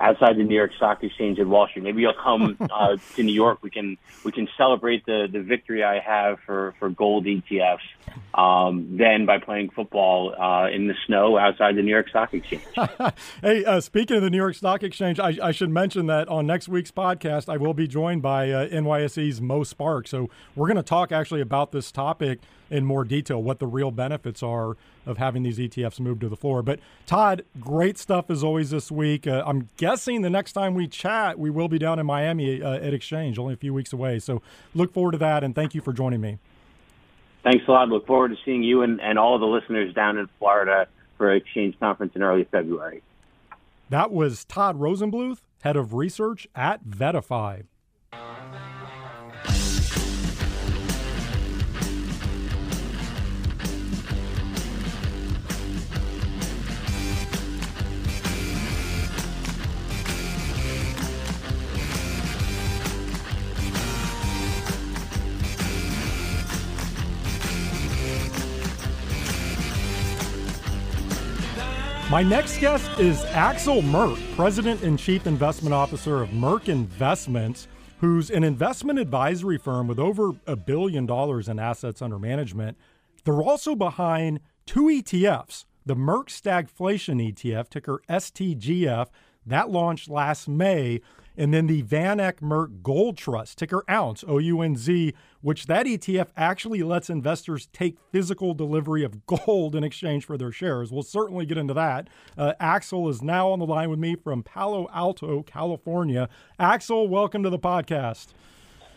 [0.00, 1.82] outside the New York Stock Exchange in Wall Street.
[1.82, 3.58] Maybe you'll come uh, to New York.
[3.62, 7.78] We can we can celebrate the the victory I have for for gold ETFs.
[8.34, 12.62] Um, then by playing football uh, in the snow outside the New York Stock Exchange.
[13.42, 16.46] hey, uh, speaking of the New York Stock Exchange, I, I, should mention that on
[16.46, 20.06] next week's podcast, I will be joined by uh, NYSE's Mo Spark.
[20.06, 23.90] So we're going to talk actually about this topic in more detail, what the real
[23.90, 26.62] benefits are of having these ETFs move to the floor.
[26.62, 29.26] But Todd, great stuff as always this week.
[29.26, 32.74] Uh, I'm guessing the next time we chat, we will be down in Miami uh,
[32.74, 34.18] at Exchange, only a few weeks away.
[34.18, 34.40] So
[34.74, 36.38] look forward to that, and thank you for joining me.
[37.42, 37.88] Thanks a lot.
[37.88, 41.34] Look forward to seeing you and, and all of the listeners down in Florida for
[41.34, 43.02] Exchange Conference in early February.
[43.88, 47.64] That was Todd Rosenbluth, head of research at VettaFi.
[72.10, 77.68] My next guest is Axel Merk, President and Chief Investment Officer of Merk Investments,
[78.00, 82.76] who's an investment advisory firm with over a billion dollars in assets under management.
[83.22, 89.06] They're also behind two ETFs the Merk Stagflation ETF, ticker STGF,
[89.46, 91.02] that launched last May,
[91.36, 95.86] and then the VanEck Merk Gold Trust, ticker OUNCE, O U N Z, which that
[95.86, 100.90] ETF actually lets investors take physical delivery of gold in exchange for their shares.
[100.92, 102.08] We'll certainly get into that.
[102.36, 106.28] Uh, Axel is now on the line with me from Palo Alto, California.
[106.58, 108.28] Axel, welcome to the podcast.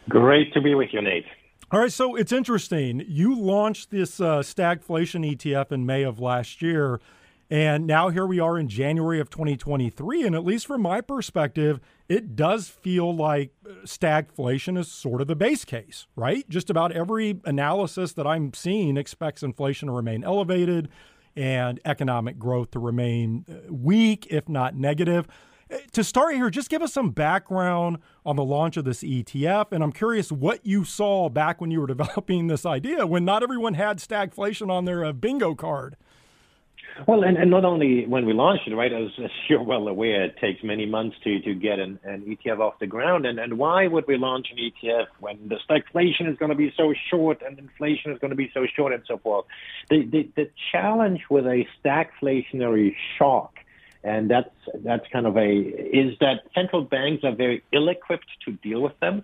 [0.09, 1.25] Great to be with you, Nate.
[1.71, 3.03] All right, so it's interesting.
[3.07, 6.99] You launched this uh, stagflation ETF in May of last year.
[7.49, 10.25] And now here we are in January of 2023.
[10.25, 13.51] And at least from my perspective, it does feel like
[13.85, 16.47] stagflation is sort of the base case, right?
[16.49, 20.89] Just about every analysis that I'm seeing expects inflation to remain elevated
[21.35, 25.27] and economic growth to remain uh, weak, if not negative.
[25.93, 29.71] To start here, just give us some background on the launch of this ETF.
[29.71, 33.43] And I'm curious what you saw back when you were developing this idea when not
[33.43, 35.95] everyone had stagflation on their uh, bingo card.
[37.07, 40.25] Well, and, and not only when we launched it, right, as, as you're well aware,
[40.25, 43.25] it takes many months to, to get an, an ETF off the ground.
[43.25, 46.73] And, and why would we launch an ETF when the stagflation is going to be
[46.77, 49.45] so short and inflation is going to be so short and so forth?
[49.89, 53.53] The, the, the challenge with a stagflationary shock
[54.03, 54.49] and that's
[54.83, 59.23] that's kind of a is that central banks are very ill-equipped to deal with them,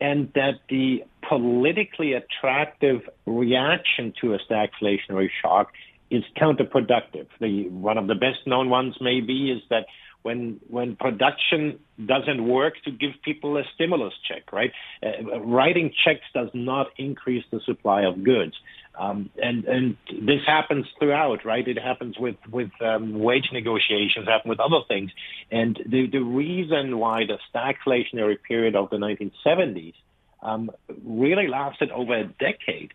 [0.00, 5.72] and that the politically attractive reaction to a stagflationary shock
[6.14, 7.26] is counterproductive.
[7.40, 9.86] The, one of the best known ones maybe is that
[10.22, 14.72] when when production doesn't work to give people a stimulus check, right?
[15.02, 18.54] Uh, writing checks does not increase the supply of goods,
[18.98, 21.68] um, and and this happens throughout, right?
[21.68, 25.10] It happens with with um, wage negotiations, happen with other things,
[25.50, 29.94] and the the reason why the stagflationary period of the 1970s
[30.42, 30.70] um,
[31.04, 32.94] really lasted over a decade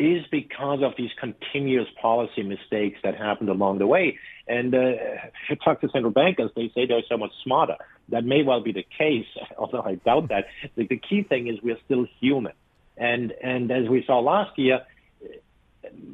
[0.00, 4.18] is because of these continuous policy mistakes that happened along the way.
[4.48, 7.76] And uh, if you talk to central bankers, they say they're so much smarter.
[8.08, 9.26] That may well be the case,
[9.58, 10.46] although I doubt that.
[10.74, 12.54] The, the key thing is we're still human.
[12.96, 14.80] And, and as we saw last year,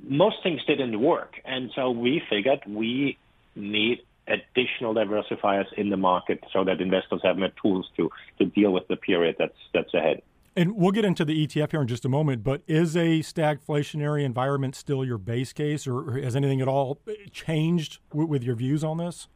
[0.02, 1.34] most things didn't work.
[1.44, 3.18] And so we figured we
[3.54, 8.72] need additional diversifiers in the market so that investors have more tools to, to deal
[8.72, 10.22] with the period that's, that's ahead.
[10.56, 14.24] And we'll get into the ETF here in just a moment, but is a stagflationary
[14.24, 16.98] environment still your base case, or has anything at all
[17.30, 19.28] changed w- with your views on this?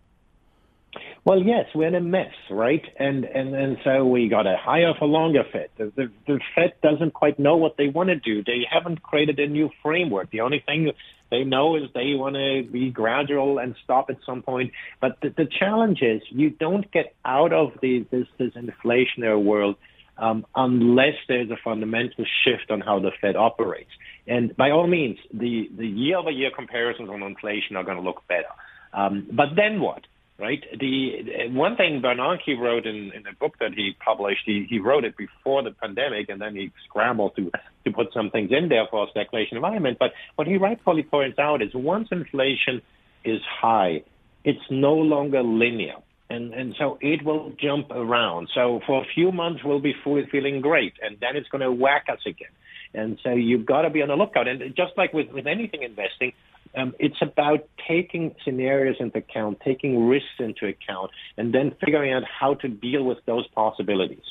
[1.26, 2.82] Well, yes, we're in a mess, right?
[2.98, 5.68] And and and so we got a higher for longer Fed.
[5.76, 8.42] The, the, the Fed doesn't quite know what they want to do.
[8.42, 10.30] They haven't created a new framework.
[10.30, 10.90] The only thing
[11.30, 14.72] they know is they want to be gradual and stop at some point.
[15.00, 19.76] But the, the challenge is you don't get out of the this this inflationary world
[20.20, 23.90] um, unless there's a fundamental shift on how the Fed operates.
[24.26, 28.54] And by all means, the, the year-over-year comparisons on inflation are going to look better.
[28.92, 30.02] Um, but then what?
[30.38, 30.64] Right.
[30.72, 35.04] The one thing Bernanke wrote in, in a book that he published, he, he wrote
[35.04, 37.50] it before the pandemic, and then he scrambled to
[37.84, 39.98] to put some things in there for a stagflation environment.
[40.00, 42.80] But what he rightfully points out is once inflation
[43.22, 44.02] is high,
[44.42, 45.96] it's no longer linear
[46.30, 48.48] and and so it will jump around.
[48.54, 51.72] So for a few months we'll be fully feeling great, and then it's going to
[51.72, 52.48] whack us again.
[52.94, 54.48] And so you've got to be on the lookout.
[54.48, 56.32] And just like with with anything investing,
[56.74, 62.22] um, it's about taking scenarios into account, taking risks into account, and then figuring out
[62.24, 64.24] how to deal with those possibilities.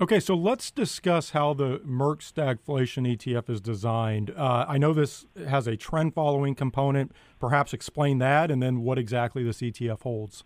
[0.00, 4.30] Okay, so let's discuss how the Merk stagflation ETF is designed.
[4.30, 7.10] Uh, I know this has a trend following component.
[7.40, 10.44] Perhaps explain that and then what exactly this ETF holds.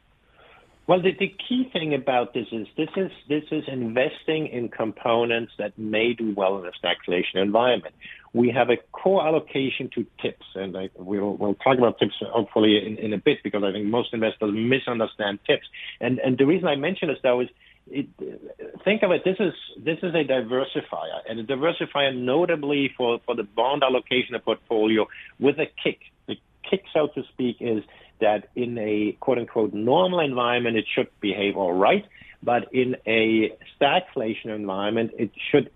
[0.86, 5.52] Well, the, the key thing about this is this is this is investing in components
[5.58, 7.94] that may do well in a stagflation environment.
[8.32, 12.84] We have a core allocation to tips, and I, we'll, we'll talk about tips hopefully
[12.84, 15.66] in, in a bit because I think most investors misunderstand tips.
[16.00, 17.48] And and the reason I mention this though is
[17.88, 18.08] it,
[18.84, 19.22] think of it.
[19.24, 24.34] This is this is a diversifier, and a diversifier notably for for the bond allocation
[24.34, 25.06] of portfolio
[25.38, 26.00] with a kick.
[26.26, 26.36] The
[26.68, 27.84] kick, so to speak, is
[28.22, 32.04] that in a quote unquote normal environment, it should behave all right.
[32.42, 35.70] But in a stagflation environment, it should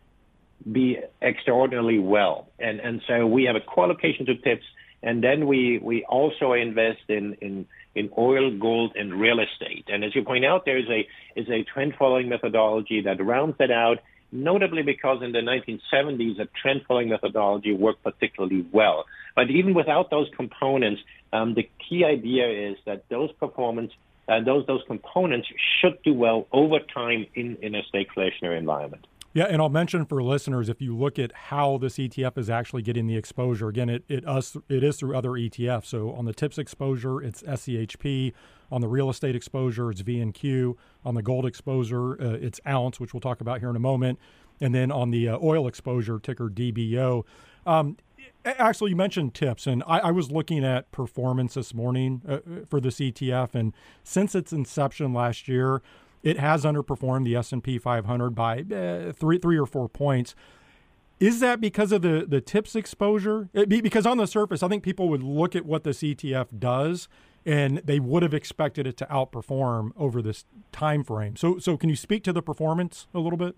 [0.70, 2.48] be extraordinarily well.
[2.58, 4.64] And, and so we have a core allocation to tips.
[5.02, 9.84] And then we, we also invest in, in, in oil, gold, and real estate.
[9.88, 11.06] And as you point out, there is a,
[11.38, 13.98] is a trend following methodology that rounds that out
[14.32, 19.04] notably because in the 1970s, a trend following methodology worked particularly well.
[19.34, 21.02] But even without those components,
[21.36, 23.92] um, the key idea is that those performance
[24.28, 25.48] uh, those those components
[25.80, 29.06] should do well over time in, in a stagflationary environment.
[29.34, 32.80] Yeah, and I'll mention for listeners if you look at how this ETF is actually
[32.82, 33.68] getting the exposure.
[33.68, 35.86] Again, it it us it is through other ETFs.
[35.86, 38.32] So on the TIPS exposure, it's SCHP.
[38.72, 40.76] On the real estate exposure, it's VNQ.
[41.04, 44.18] On the gold exposure, uh, it's Ounce, which we'll talk about here in a moment.
[44.60, 47.24] And then on the uh, oil exposure, ticker DBO.
[47.66, 47.98] Um,
[48.46, 52.38] actually, you mentioned tips, and I, I, was looking at performance this morning uh,
[52.68, 53.72] for this ETF, and
[54.04, 55.82] since its inception last year,
[56.22, 60.34] it has underperformed the S&P 500 by uh, three, three or four points.
[61.18, 63.48] Is that because of the, the tips exposure?
[63.54, 67.08] It, because on the surface, I think people would look at what this ETF does
[67.46, 71.36] and they would have expected it to outperform over this time frame.
[71.36, 73.56] So, so can you speak to the performance a little bit?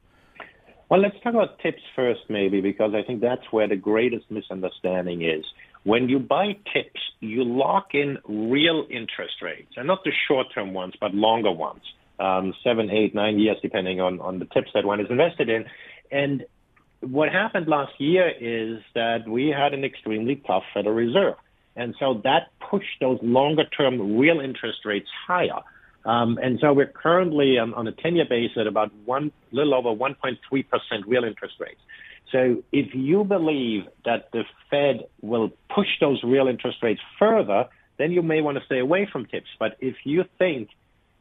[0.88, 5.22] Well, let's talk about tips first, maybe, because I think that's where the greatest misunderstanding
[5.22, 5.44] is.
[5.84, 10.94] when you buy tips, you lock in real interest rates, and not the short-term ones,
[11.00, 11.82] but longer ones,
[12.18, 15.64] um, seven, eight, nine years, depending on, on the tips that one is invested in.
[16.10, 16.44] And
[17.00, 21.36] what happened last year is that we had an extremely tough Federal Reserve.
[21.76, 25.60] And so that pushed those longer term real interest rates higher.
[26.08, 29.74] Um, and so we're currently on, on a 10 year base at about one, little
[29.74, 30.38] over 1.3%
[31.06, 31.80] real interest rates.
[32.32, 37.66] So if you believe that the Fed will push those real interest rates further,
[37.98, 39.48] then you may want to stay away from tips.
[39.58, 40.70] But if you think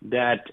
[0.03, 0.51] that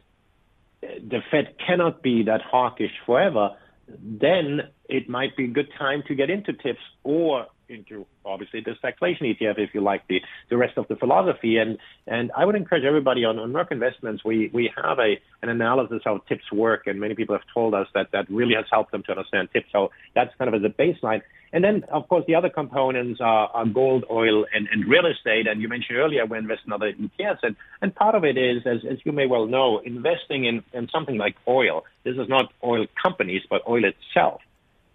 [0.81, 3.51] the Fed cannot be that hawkish forever,
[3.87, 8.73] then it might be a good time to get into tips or into obviously the
[8.83, 11.59] stagflation ETF if you like the, the rest of the philosophy.
[11.59, 15.49] And and I would encourage everybody on, on Merk Investments, we, we have a an
[15.49, 18.93] analysis how tips work and many people have told us that that really has helped
[18.93, 19.67] them to understand tips.
[19.73, 21.23] So that's kind of as a baseline.
[21.55, 25.47] And then, of course, the other components are, are gold, oil, and, and real estate.
[25.47, 27.39] And you mentioned earlier we invest in other ETFs.
[27.45, 30.89] And, and part of it is, as, as you may well know, investing in, in
[30.89, 31.85] something like oil.
[32.03, 34.41] This is not oil companies, but oil itself.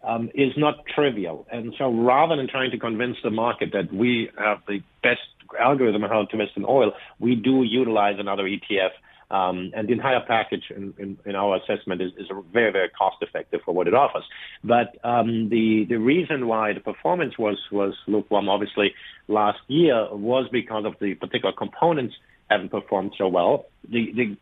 [0.01, 1.45] Um, is not trivial.
[1.51, 5.19] And so rather than trying to convince the market that we have the best
[5.59, 8.91] algorithm on how to invest in oil, we do utilize another ETF
[9.31, 13.17] um, and the entire package in, in, in our assessment is, is, very, very cost
[13.21, 14.23] effective for what it offers.
[14.63, 18.95] But um, the, the reason why the performance was, was lukewarm, obviously,
[19.27, 22.15] last year was because of the particular components
[22.49, 23.65] haven't performed so well.
[23.87, 24.37] The, the,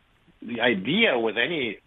[0.54, 1.78] the idea with any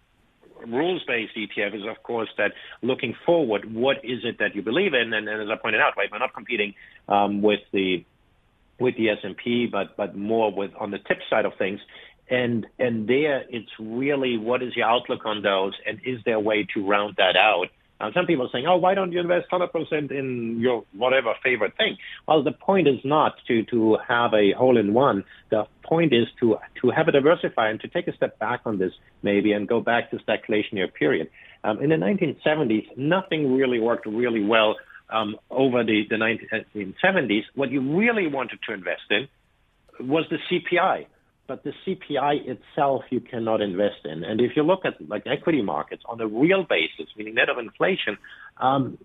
[0.68, 5.14] rules-based ETF is, of course, that looking forward, what is it that you believe in?
[5.14, 6.74] And, and as I pointed out, right, we're not competing
[7.08, 8.06] um, with the
[8.80, 11.80] with the S&P, but but more with on the tip side of things.
[12.30, 16.40] And and there, it's really what is your outlook on those, and is there a
[16.40, 17.68] way to round that out?
[18.02, 21.78] Now, some people are saying, "Oh, why don't you invest 100% in your whatever favorite
[21.78, 21.98] thing?"
[22.28, 25.24] Well, the point is not to to have a hole in one.
[25.52, 28.80] The point is to to have a diversify and to take a step back on
[28.80, 31.30] this maybe and go back to stagflationary period.
[31.64, 34.78] Um, in the 1970s, nothing really worked really well
[35.12, 37.44] um, over the the 1970s.
[37.54, 39.28] What you really wanted to invest in
[40.00, 41.06] was the CPI
[41.52, 44.24] but the CPI itself you cannot invest in.
[44.24, 47.58] And if you look at like equity markets on a real basis, meaning net of
[47.58, 48.18] inflation,
[48.56, 48.98] um,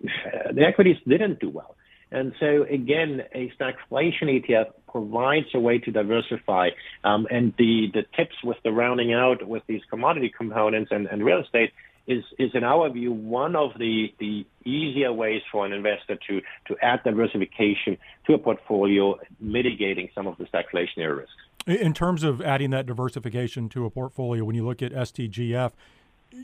[0.53, 1.75] the equities didn't do well.
[2.09, 6.69] And so again, a stagflation ETF provides a way to diversify.
[7.03, 11.25] Um, and the, the tips with the rounding out with these commodity components and, and
[11.25, 11.73] real estate
[12.07, 16.39] is, is in our view one of the, the easier ways for an investor to,
[16.67, 21.46] to add diversification to a portfolio, mitigating some of the stagflationary risks.
[21.67, 25.73] In terms of adding that diversification to a portfolio, when you look at STGF,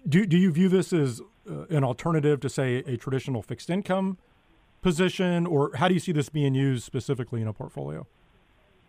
[0.07, 4.17] do, do you view this as uh, an alternative to, say, a traditional fixed income
[4.81, 8.05] position, or how do you see this being used specifically in a portfolio?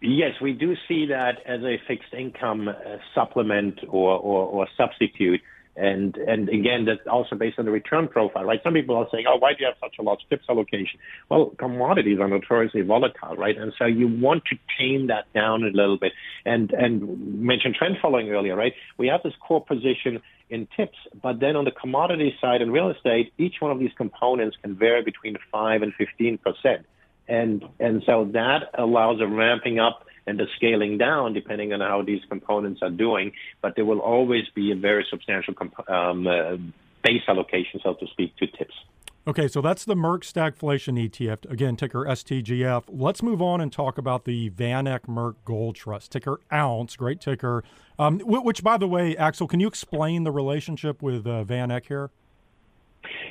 [0.03, 2.74] Yes, we do see that as a fixed income uh,
[3.14, 5.41] supplement or, or, or substitute.
[5.77, 8.61] And and again, that's also based on the return profile, right?
[8.62, 11.47] Some people are saying, "Oh, why do you have such a large tips allocation?" Well,
[11.59, 13.57] commodities are notoriously volatile, right?
[13.59, 16.12] And so you want to tame that down a little bit.
[16.45, 18.72] And and mentioned trend following earlier, right?
[18.99, 22.91] We have this core position in tips, but then on the commodity side in real
[22.91, 26.87] estate, each one of these components can vary between five and fifteen percent,
[27.27, 32.03] and and so that allows a ramping up and the scaling down depending on how
[32.03, 33.33] these components are doing.
[33.62, 36.57] But there will always be a very substantial comp- um, uh,
[37.03, 38.75] base allocation, so to speak, to tips.
[39.27, 41.51] Okay, so that's the Merk Stagflation ETF.
[41.51, 42.85] Again, ticker STGF.
[42.89, 46.95] Let's move on and talk about the VanEck Merk Gold Trust, ticker Ounce.
[46.97, 47.64] Great ticker.
[47.99, 52.11] Um, which, by the way, Axel, can you explain the relationship with uh, VanEck here?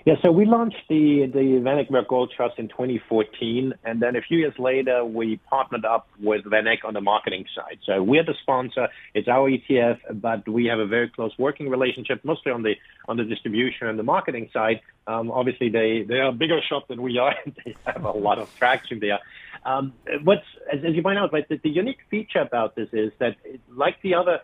[0.06, 1.60] Yeah, so we launched the the
[1.90, 6.44] Merk Gold Trust in 2014, and then a few years later, we partnered up with
[6.44, 7.80] VanEck on the marketing side.
[7.86, 12.24] So we're the sponsor; it's our ETF, but we have a very close working relationship,
[12.24, 12.76] mostly on the
[13.08, 14.82] on the distribution and the marketing side.
[15.08, 18.12] Um, obviously, they they are a bigger shop than we are; and they have a
[18.12, 19.20] lot of traction there.
[19.66, 19.94] Um,
[20.24, 23.38] what's as, as you point out, right, the, the unique feature about this is that,
[23.70, 24.42] like the other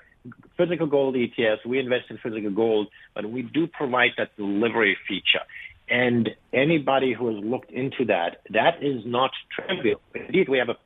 [0.58, 5.42] physical gold ETFs, we invest in physical gold, but we do provide that delivery feature.
[5.90, 10.02] And anybody who has looked into that, that is not trivial.
[10.14, 10.78] Indeed, we have a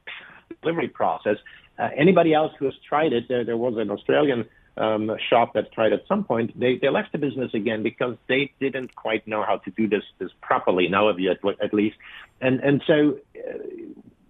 [0.62, 1.38] delivery process.
[1.78, 4.46] Uh, anybody else who has tried it, there, there was an Australian
[4.78, 6.58] um, shop that tried at some point.
[6.58, 10.04] They, they left the business again because they didn't quite know how to do this,
[10.20, 11.98] this properly, now of at, at least.
[12.42, 13.58] And, and so uh,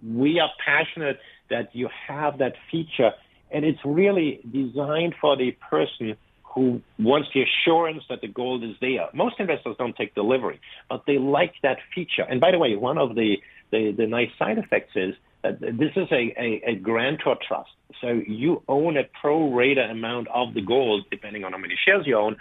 [0.02, 1.18] we are passionate
[1.50, 3.12] that you have that feature
[3.54, 8.74] and it's really designed for the person who wants the assurance that the gold is
[8.80, 9.08] there.
[9.12, 12.22] Most investors don't take delivery, but they like that feature.
[12.22, 13.36] And by the way, one of the,
[13.70, 17.70] the, the nice side effects is that this is a, a, a grantor trust.
[18.00, 22.06] So you own a pro rata amount of the gold, depending on how many shares
[22.06, 22.36] you own.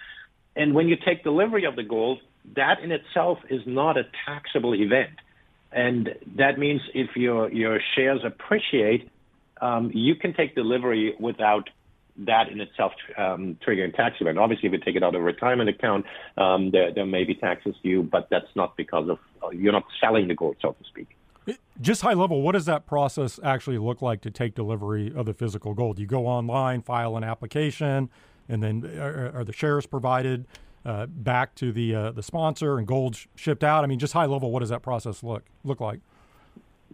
[0.55, 2.19] And when you take delivery of the gold,
[2.55, 5.17] that in itself is not a taxable event.
[5.71, 9.09] And that means if your, your shares appreciate,
[9.63, 11.69] um, you can take delivery without
[12.17, 14.37] that in itself um, triggering tax event.
[14.37, 16.05] Obviously, if you take it out of a retirement account,
[16.37, 19.85] um, there, there may be taxes due, but that's not because of uh, you're not
[19.99, 21.07] selling the gold, so to speak.
[21.81, 25.33] Just high level, what does that process actually look like to take delivery of the
[25.33, 25.97] physical gold?
[25.97, 28.09] You go online, file an application,
[28.47, 30.45] and then are, are the shares provided
[30.85, 33.83] uh, back to the uh, the sponsor and gold shipped out?
[33.83, 35.99] I mean, just high level, what does that process look look like?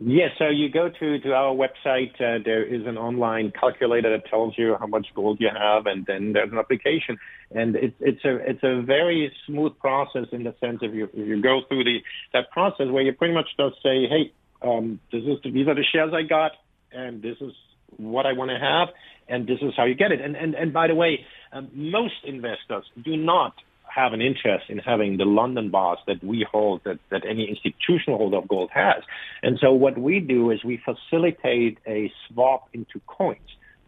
[0.02, 2.14] Yes, so you go to, to our website.
[2.16, 6.06] Uh, there is an online calculator that tells you how much gold you have, and
[6.06, 7.18] then there's an application.
[7.52, 11.28] And it's it's a it's a very smooth process in the sense of you if
[11.28, 14.32] you go through the that process where you pretty much just say, hey,
[14.62, 16.54] um, this is the, these are the shares I got,
[16.93, 17.52] and this is
[17.97, 18.89] what I want to have,
[19.28, 20.22] and this is how you get it.
[20.22, 23.54] And and and by the way, um, most investors do not
[23.94, 28.18] have an interest in having the London bars that we hold, that, that any institutional
[28.18, 29.04] holder of gold has.
[29.44, 33.40] And so what we do is we facilitate a swap into coins.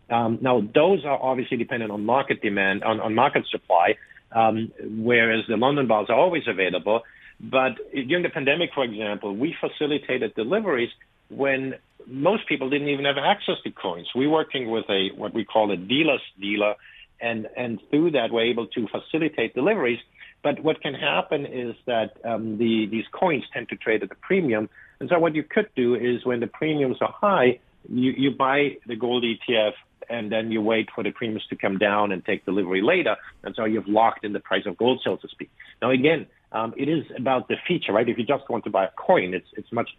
[0.10, 3.96] Um, now, those are obviously dependent on market demand, on, on market supply,
[4.34, 7.02] um, whereas the London bars are always available.
[7.40, 10.90] But during the pandemic, for example, we facilitated deliveries
[11.30, 11.76] when
[12.08, 14.10] most people didn't even have access to coins.
[14.14, 16.76] We're working with a what we call a dealer's dealer,
[17.22, 20.00] and and through that we're able to facilitate deliveries.
[20.44, 24.16] But what can happen is that um, the these coins tend to trade at a
[24.16, 24.70] premium,
[25.00, 27.60] and so what you could do is when the premiums are high,
[27.90, 29.74] you you buy the gold ETF
[30.10, 33.56] and then you wait for the premiums to come down and take delivery later, and
[33.56, 35.50] so you've locked in the price of gold, so to speak.
[35.82, 38.08] Now again, um, it is about the feature, right?
[38.10, 39.90] If you just want to buy a coin, it's it's much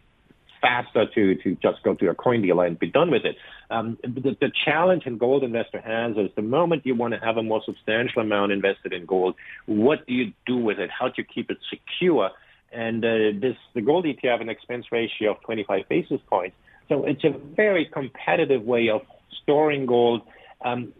[0.62, 3.36] faster to to just go to a coin dealer and be done with it.
[3.70, 7.36] Um, the, the challenge in gold investor has is the moment you want to have
[7.36, 9.34] a more substantial amount invested in gold,
[9.66, 10.90] what do you do with it?
[10.90, 12.30] How do you keep it secure?
[12.72, 16.56] And uh, this the gold ETF an expense ratio of 25 basis points.
[16.88, 19.02] So it's a very competitive way of
[19.42, 20.22] storing gold.
[20.64, 20.92] Um,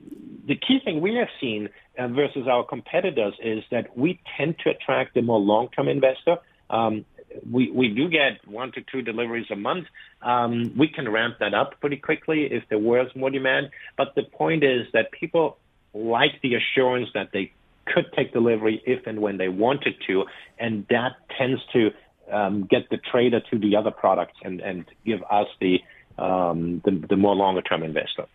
[0.47, 4.71] the key thing we have seen uh, versus our competitors is that we tend to
[4.71, 6.39] attract a more long-term investor.
[6.71, 7.05] Um,
[7.51, 9.87] we, we do get one to two deliveries a month.
[10.23, 13.71] Um, we can ramp that up pretty quickly if there was more demand.
[13.97, 15.59] But the point is that people
[15.95, 17.53] like the assurance that they
[17.87, 20.25] could take delivery if and when they wanted to,
[20.59, 21.91] and that tends to
[22.31, 25.81] um, get the trader to the other products and, and give us the,
[26.19, 28.27] um, the, the more longer term investor.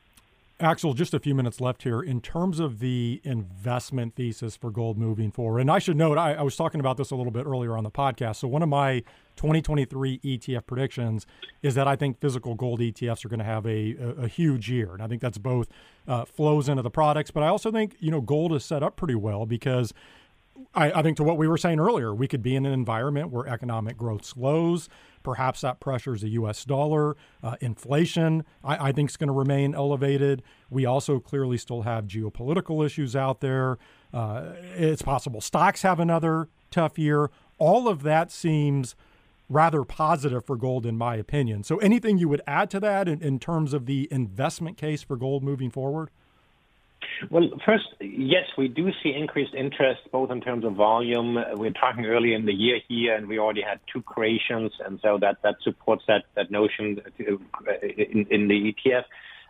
[0.60, 2.02] Axel, just a few minutes left here.
[2.02, 6.34] In terms of the investment thesis for gold moving forward, and I should note, I,
[6.34, 8.38] I, was talking about this a little bit earlier on the podcast.
[8.38, 9.02] So, one of my
[9.36, 11.28] 2023 ETF predictions
[11.62, 14.68] is that I think physical gold ETFs are going to have a, a, a, huge
[14.68, 14.94] year.
[14.94, 15.68] And I think that's both
[16.08, 18.96] uh, flows into the products, but I also think, you know, gold is set up
[18.96, 19.94] pretty well because
[20.74, 23.30] I, I, think to what we were saying earlier, we could be in an environment
[23.30, 24.90] where economic growth slows.
[25.28, 26.64] Perhaps that pressures the U.S.
[26.64, 27.18] dollar.
[27.44, 30.42] Uh, inflation, I, I think, is going to remain elevated.
[30.70, 33.78] We also clearly still have geopolitical issues out there.
[34.14, 37.30] Uh, it's possible stocks have another tough year.
[37.58, 38.96] All of that seems
[39.50, 41.66] rather positive for gold, in my opinion.
[41.66, 45.18] So, anything you would add to that in, in terms of the investment case for
[45.18, 46.10] gold moving forward?
[47.30, 51.38] Well, first, yes, we do see increased interest both in terms of volume.
[51.56, 55.18] We're talking early in the year here, and we already had two creations, and so
[55.20, 59.04] that, that supports that, that notion in, in the ETF.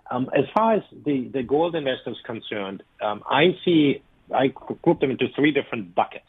[0.10, 4.02] Um, as far as the, the gold investors concerned, um, I see
[4.34, 6.26] I group them into three different buckets.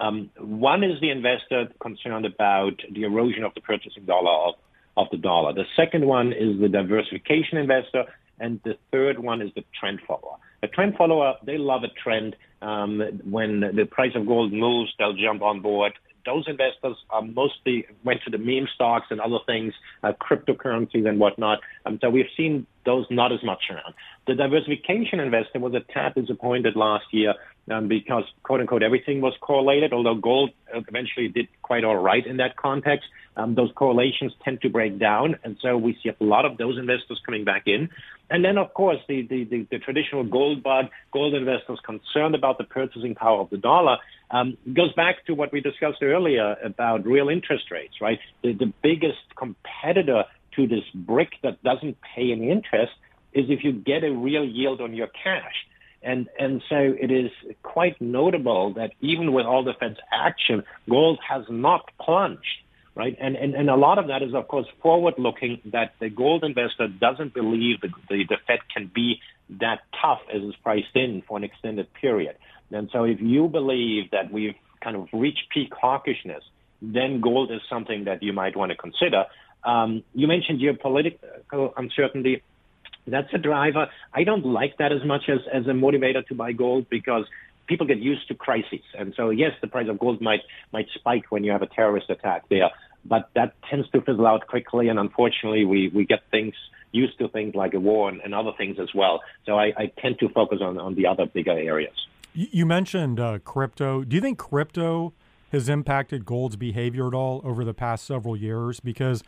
[0.00, 4.54] Um, one is the investor concerned about the erosion of the purchasing dollar of,
[4.96, 5.52] of the dollar.
[5.52, 8.04] The second one is the diversification investor,
[8.42, 10.36] and the third one is the trend follower.
[10.62, 12.36] A trend follower, they love a trend.
[12.60, 15.92] Um, when the price of gold moves, they'll jump on board.
[16.24, 19.74] Those investors are mostly went to the meme stocks and other things,
[20.04, 21.58] uh, cryptocurrencies and whatnot.
[21.84, 23.94] Um, so we've seen those not as much around.
[24.28, 27.34] The diversification investor was a tad disappointed last year
[27.70, 32.38] um, because, quote unquote, everything was correlated, although gold eventually did quite all right in
[32.38, 33.06] that context.
[33.36, 36.76] Um, those correlations tend to break down, and so we see a lot of those
[36.76, 37.88] investors coming back in.
[38.28, 42.58] And then, of course, the, the, the, the traditional gold bug, gold investors concerned about
[42.58, 43.98] the purchasing power of the dollar,
[44.30, 48.18] um, goes back to what we discussed earlier about real interest rates, right?
[48.42, 50.24] The, the biggest competitor
[50.56, 52.92] to this brick that doesn't pay any interest
[53.32, 55.54] is if you get a real yield on your cash.
[56.02, 57.30] And, and so it is
[57.62, 62.62] quite notable that even with all the Fed's action, gold has not plunged.
[62.94, 63.16] right?
[63.20, 66.44] And, and, and a lot of that is, of course, forward looking that the gold
[66.44, 69.20] investor doesn't believe the, the, the Fed can be
[69.60, 72.36] that tough as is priced in for an extended period.
[72.70, 76.42] And so if you believe that we've kind of reached peak hawkishness,
[76.80, 79.26] then gold is something that you might want to consider.
[79.64, 82.42] Um, you mentioned geopolitical uncertainty.
[83.06, 83.88] That's a driver.
[84.12, 87.24] I don't like that as much as, as a motivator to buy gold because
[87.66, 88.84] people get used to crises.
[88.96, 90.40] And so, yes, the price of gold might,
[90.72, 92.70] might spike when you have a terrorist attack there,
[93.04, 94.88] but that tends to fizzle out quickly.
[94.88, 96.54] And unfortunately, we, we get things
[96.92, 99.20] used to things like a war and, and other things as well.
[99.46, 101.94] So I, I tend to focus on, on the other bigger areas.
[102.34, 104.04] You mentioned uh, crypto.
[104.04, 105.12] Do you think crypto
[105.50, 108.80] has impacted gold's behavior at all over the past several years?
[108.80, 109.22] Because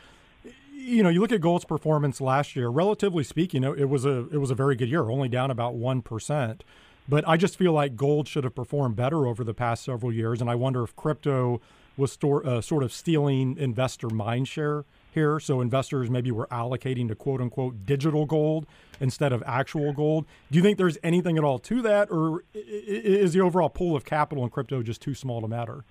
[0.84, 2.68] you know, you look at gold's performance last year.
[2.68, 6.02] Relatively speaking, it was a it was a very good year, only down about one
[6.02, 6.62] percent.
[7.08, 10.40] But I just feel like gold should have performed better over the past several years,
[10.40, 11.60] and I wonder if crypto
[11.96, 15.38] was store, uh, sort of stealing investor mindshare here.
[15.38, 18.66] So investors maybe were allocating to quote unquote digital gold
[19.00, 20.26] instead of actual gold.
[20.50, 24.04] Do you think there's anything at all to that, or is the overall pool of
[24.04, 25.84] capital in crypto just too small to matter?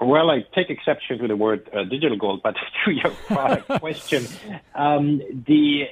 [0.00, 4.26] Well, I take exception to the word uh, digital gold, but to your product question,
[4.74, 5.84] um, the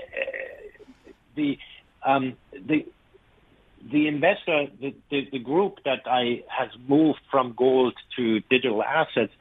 [1.35, 1.59] the
[2.05, 2.87] um, the
[3.91, 9.33] the investor, the, the, the, group that I has moved from gold to digital assets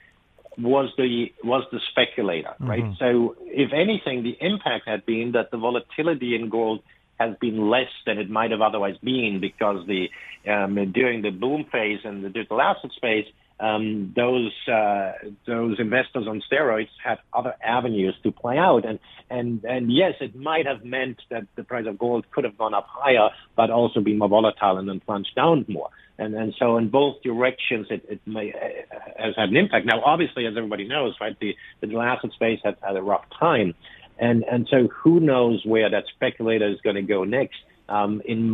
[0.57, 2.69] was the was the speculator, mm-hmm.
[2.69, 2.93] right?
[2.99, 6.81] So, if anything, the impact had been that the volatility in gold
[7.19, 10.09] has been less than it might have otherwise been because the
[10.49, 13.25] um, during the boom phase in the digital asset space,
[13.59, 15.13] um, those uh,
[15.47, 18.99] those investors on steroids had other avenues to play out, and
[19.29, 22.73] and and yes, it might have meant that the price of gold could have gone
[22.73, 25.89] up higher, but also be more volatile and then plunged down more.
[26.17, 29.85] And and so in both directions, it, it may uh, has had an impact.
[29.85, 33.25] Now, obviously, as everybody knows, right, the the digital asset space has had a rough
[33.39, 33.73] time,
[34.19, 37.57] and and so who knows where that speculator is going to go next.
[37.87, 38.53] Um, in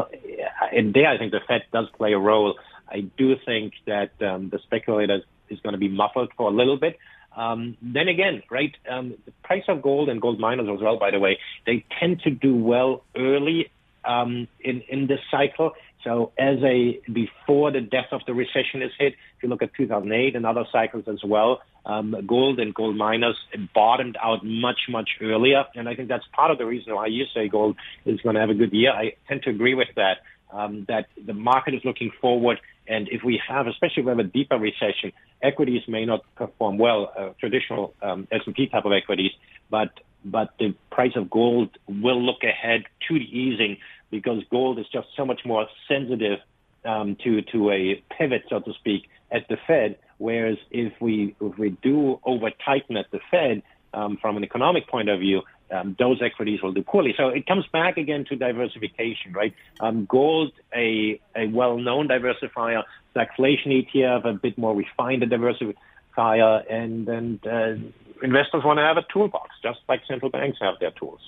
[0.72, 2.56] in there, I think the Fed does play a role.
[2.92, 6.78] I do think that um, the speculator is going to be muffled for a little
[6.78, 6.98] bit.
[7.36, 11.12] Um, then again, right, um, the price of gold and gold miners as well, by
[11.12, 13.72] the way, they tend to do well early
[14.04, 15.72] um, in in this cycle.
[16.04, 19.74] So as a before the depth of the recession is hit, if you look at
[19.76, 23.38] 2008 and other cycles as well, um, gold and gold miners
[23.74, 27.26] bottomed out much much earlier, and I think that's part of the reason why you
[27.34, 27.76] say gold
[28.06, 28.92] is going to have a good year.
[28.92, 30.18] I tend to agree with that.
[30.52, 34.20] Um, that the market is looking forward, and if we have, especially if we have
[34.20, 39.32] a deeper recession, equities may not perform well, uh, traditional um, S&P type of equities,
[39.70, 39.92] but
[40.24, 43.78] but the price of gold will look ahead to the easing
[44.12, 46.40] because gold is just so much more sensitive
[46.86, 49.98] um, to to a pivot, so to speak, at the Fed.
[50.18, 54.88] Whereas if we if we do over tighten at the Fed um, from an economic
[54.88, 55.42] point of view,
[55.72, 57.14] um, those equities will do poorly.
[57.18, 59.54] So it comes back again to diversification, right?
[59.80, 62.84] Um, gold, a a well-known diversifier,
[63.16, 67.76] stagflation ETF, a bit more refined a diversifier, and and uh,
[68.22, 71.20] investors want to have a toolbox, just like central banks have their tools.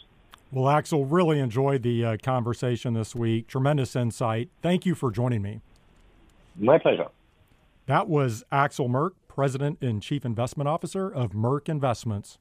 [0.51, 3.47] Well, Axel, really enjoyed the uh, conversation this week.
[3.47, 4.49] Tremendous insight.
[4.61, 5.61] Thank you for joining me.
[6.59, 7.07] My pleasure.
[7.87, 12.37] That was Axel Merk, President and Chief Investment Officer of Merk Investments.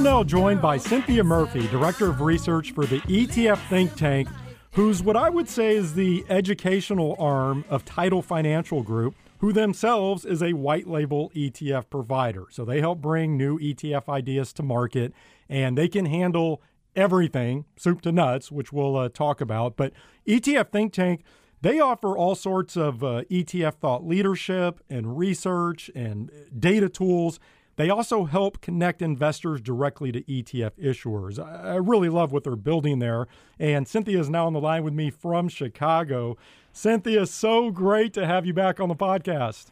[0.00, 4.28] I'm now joined by Cynthia Murphy, Director of Research for the ETF think tank,
[4.72, 10.24] who's what I would say is the educational arm of Tidal Financial Group, who themselves
[10.24, 12.46] is a white label ETF provider.
[12.48, 15.12] So they help bring new ETF ideas to market
[15.50, 16.62] and they can handle
[16.96, 19.76] everything, soup to nuts, which we'll uh, talk about.
[19.76, 19.92] But
[20.26, 21.24] ETF Think Tank,
[21.60, 27.38] they offer all sorts of uh, ETF thought leadership and research and data tools
[27.80, 31.38] they also help connect investors directly to ETF issuers.
[31.38, 33.26] I really love what they're building there.
[33.58, 36.36] And Cynthia is now on the line with me from Chicago.
[36.72, 39.66] Cynthia, so great to have you back on the podcast.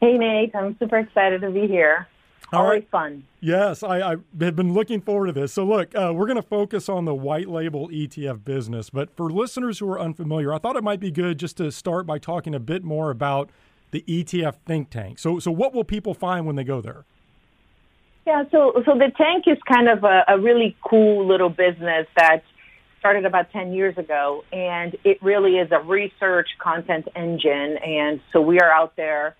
[0.00, 0.54] Hey, Nate.
[0.54, 2.08] I'm super excited to be here.
[2.52, 2.90] All Always right.
[2.90, 3.24] fun.
[3.40, 4.10] Yes, I, I,
[4.40, 5.52] have been looking forward to this.
[5.52, 8.88] So, look, uh, we're going to focus on the white label ETF business.
[8.88, 12.06] But for listeners who are unfamiliar, I thought it might be good just to start
[12.06, 13.50] by talking a bit more about
[13.90, 15.18] the ETF think tank.
[15.18, 17.04] So, so what will people find when they go there?
[18.28, 22.42] Yeah, so so the tank is kind of a, a really cool little business that
[22.98, 27.78] started about 10 years ago, and it really is a research content engine.
[27.78, 29.34] And so we are out there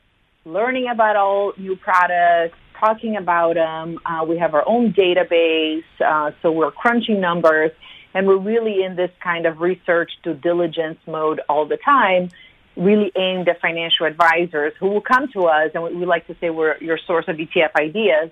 [0.46, 3.98] learning about all new products, talking about them.
[4.06, 7.72] Uh, we have our own database, uh, so we're crunching numbers,
[8.14, 12.30] and we're really in this kind of research due diligence mode all the time,
[12.74, 16.48] really aimed at financial advisors who will come to us, and we like to say
[16.48, 18.30] we're your source of ETF ideas,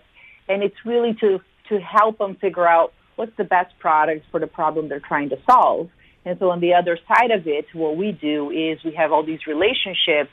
[0.49, 4.47] and it's really to to help them figure out what's the best product for the
[4.47, 5.89] problem they're trying to solve.
[6.25, 9.25] And so on the other side of it, what we do is we have all
[9.25, 10.31] these relationships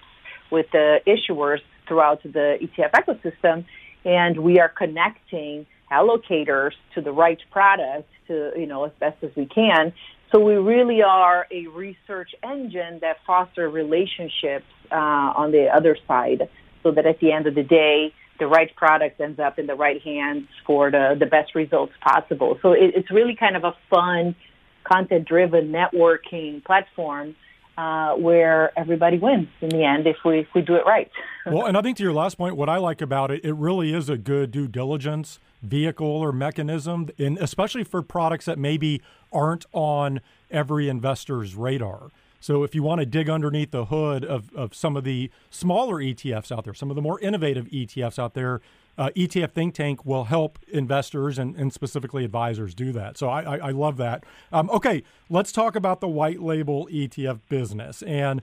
[0.52, 3.66] with the issuers throughout the ETF ecosystem,
[4.06, 9.32] and we are connecting allocators to the right product to, you know, as best as
[9.36, 9.94] we can.
[10.32, 16.50] So we really are a research engine that foster relationships uh, on the other side
[16.82, 19.76] so that at the end of the day, the right product ends up in the
[19.76, 22.58] right hands for the, the best results possible.
[22.62, 24.36] So it, it's really kind of a fun,
[24.84, 27.36] content driven networking platform
[27.78, 31.10] uh, where everybody wins in the end if we if we do it right.
[31.46, 33.94] well, and I think to your last point, what I like about it, it really
[33.94, 39.66] is a good due diligence vehicle or mechanism, and especially for products that maybe aren't
[39.72, 40.22] on
[40.52, 42.10] every investor's radar.
[42.44, 45.96] So if you want to dig underneath the hood of, of some of the smaller
[45.96, 48.60] ETFs out there, some of the more innovative ETFs out there,
[48.98, 53.18] uh, ETF Think Tank will help investors and, and specifically advisors do that.
[53.18, 54.26] So I, I, I love that.
[54.52, 58.04] Um, okay, let's talk about the white label ETF business.
[58.04, 58.42] And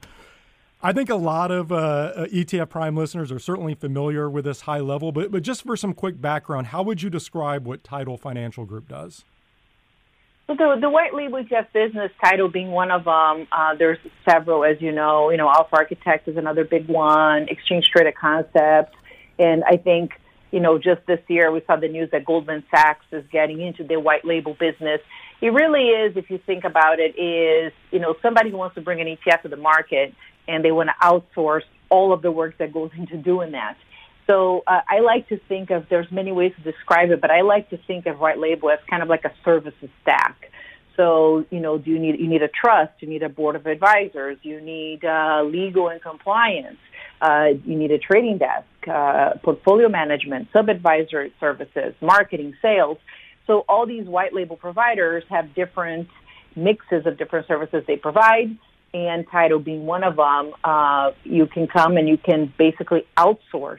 [0.83, 4.63] I think a lot of uh, uh ETF Prime listeners are certainly familiar with this
[4.63, 8.17] high level, but, but just for some quick background, how would you describe what Tidal
[8.17, 9.27] Financial Group does?
[10.51, 13.99] So the, the white label ETF business Tidal being one of them, uh, there's
[14.29, 15.31] several, as you know.
[15.31, 17.49] You know, Alpha Architect is another big one.
[17.49, 18.97] Exchange Traded Concepts,
[19.39, 20.11] and I think
[20.51, 23.85] you know, just this year we saw the news that Goldman Sachs is getting into
[23.85, 25.01] the white label business.
[25.41, 28.81] It really is, if you think about it, is, you know, somebody who wants to
[28.81, 30.13] bring an ETF to the market
[30.49, 33.77] and they want to outsource all of the work that goes into doing that.
[34.27, 37.41] So uh, I like to think of, there's many ways to describe it, but I
[37.41, 40.51] like to think of white label as kind of like a services stack.
[40.97, 43.67] So, you know, do you need, you need a trust, you need a board of
[43.67, 46.79] advisors, you need uh, legal and compliance,
[47.23, 52.99] uh, you need a trading desk, uh, portfolio management, sub-advisory services, marketing, sales.
[53.47, 56.09] So all these white label providers have different
[56.55, 58.57] mixes of different services they provide,
[58.93, 60.53] and Tidal being one of them.
[60.63, 63.79] Uh, you can come and you can basically outsource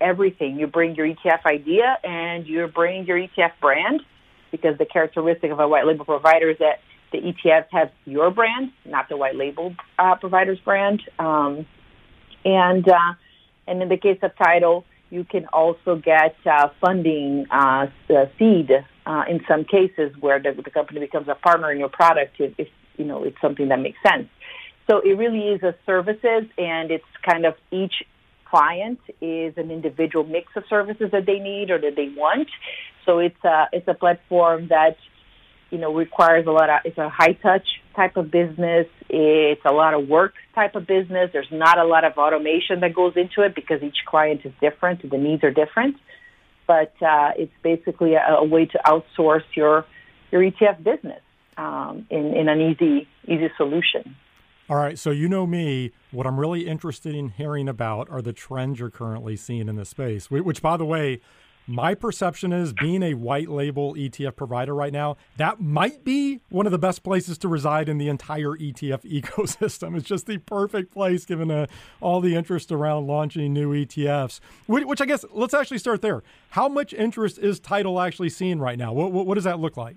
[0.00, 0.58] everything.
[0.58, 4.02] You bring your ETF idea and you bring your ETF brand,
[4.50, 6.80] because the characteristic of a white label provider is that
[7.12, 11.02] the ETFs have your brand, not the white label uh, provider's brand.
[11.18, 11.66] Um,
[12.44, 13.14] and uh,
[13.66, 17.86] and in the case of Tidal, you can also get uh, funding uh,
[18.38, 18.70] seed
[19.06, 22.52] uh, in some cases where the, the, company becomes a partner in your product if,
[22.58, 24.28] if you know it's something that makes sense.
[24.90, 27.94] So it really is a services, and it's kind of each
[28.50, 32.48] client is an individual mix of services that they need or that they want.
[33.04, 34.96] So it's a it's a platform that
[35.70, 38.86] you know, requires a lot of, it's a high touch type of business.
[39.08, 41.30] It's a lot of work type of business.
[41.32, 45.08] There's not a lot of automation that goes into it because each client is different.
[45.08, 45.96] The needs are different.
[46.66, 49.84] But uh, it's basically a, a, way to outsource your,
[50.30, 51.22] your ETF business
[51.56, 54.16] um, in, in an easy, easy solution.
[54.70, 55.92] All right, so you know me.
[56.10, 59.86] What I'm really interested in hearing about are the trends you're currently seeing in the
[59.86, 61.22] space, which, by the way,
[61.66, 66.66] my perception is being a white label ETF provider right now, that might be one
[66.66, 69.96] of the best places to reside in the entire ETF ecosystem.
[69.96, 71.66] It's just the perfect place given uh,
[72.02, 76.22] all the interest around launching new ETFs, which, which, I guess let's actually start there.
[76.50, 78.92] How much interest is Tidal actually seeing right now?
[78.92, 79.96] What, what, what does that look like?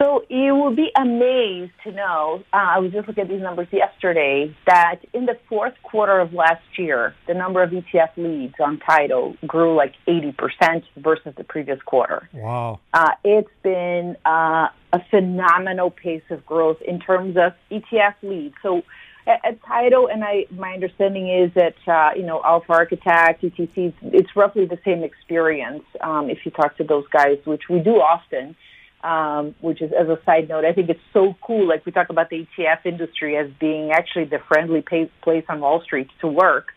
[0.00, 3.68] So you will be amazed to know, uh, I was just looking at these numbers
[3.70, 8.78] yesterday, that in the fourth quarter of last year, the number of ETF leads on
[8.78, 12.30] Tidal grew like 80% versus the previous quarter.
[12.32, 12.80] Wow.
[12.94, 18.54] Uh, it's been uh, a phenomenal pace of growth in terms of ETF leads.
[18.62, 18.82] So
[19.26, 23.92] at, at Tidal, and I, my understanding is that, uh, you know, Alpha Architect, ETC,
[24.00, 27.96] it's roughly the same experience um, if you talk to those guys, which we do
[27.96, 28.56] often
[29.02, 31.66] um, which is as a side note, I think it's so cool.
[31.68, 35.82] Like we talk about the ETF industry as being actually the friendly place on Wall
[35.82, 36.68] Street to work.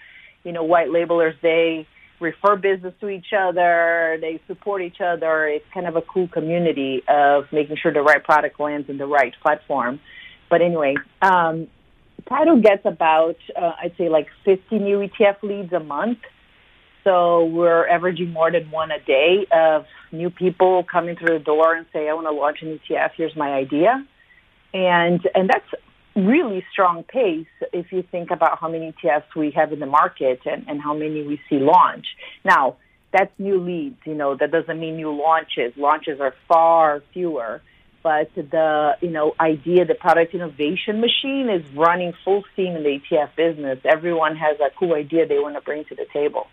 [0.43, 1.87] You know, white labelers they
[2.19, 4.17] refer business to each other.
[4.19, 5.45] They support each other.
[5.47, 9.05] It's kind of a cool community of making sure the right product lands in the
[9.05, 9.99] right platform.
[10.49, 11.67] But anyway, um,
[12.27, 16.19] Tidal gets about, uh, I'd say, like 50 new ETF leads a month.
[17.03, 21.75] So we're averaging more than one a day of new people coming through the door
[21.75, 23.11] and say, I want to launch an ETF.
[23.17, 24.05] Here's my idea.
[24.73, 25.67] And, and that's
[26.15, 30.41] really strong pace if you think about how many ETFs we have in the market
[30.45, 32.05] and, and how many we see launch.
[32.45, 32.77] Now,
[33.11, 35.73] that's new leads, you know, that doesn't mean new launches.
[35.77, 37.61] Launches are far fewer,
[38.01, 42.99] but the, you know, idea, the product innovation machine is running full steam in the
[42.99, 43.79] ETF business.
[43.85, 46.47] Everyone has a cool idea they want to bring to the table.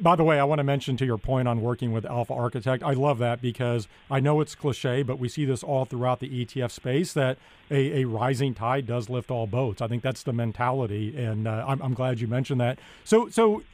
[0.00, 2.84] By the way, I want to mention to your point on working with Alpha Architect.
[2.84, 6.44] I love that because I know it's cliche, but we see this all throughout the
[6.44, 7.36] ETF space that
[7.68, 9.82] a, a rising tide does lift all boats.
[9.82, 12.78] I think that's the mentality, and uh, I'm, I'm, glad you mentioned that.
[13.02, 13.64] So, so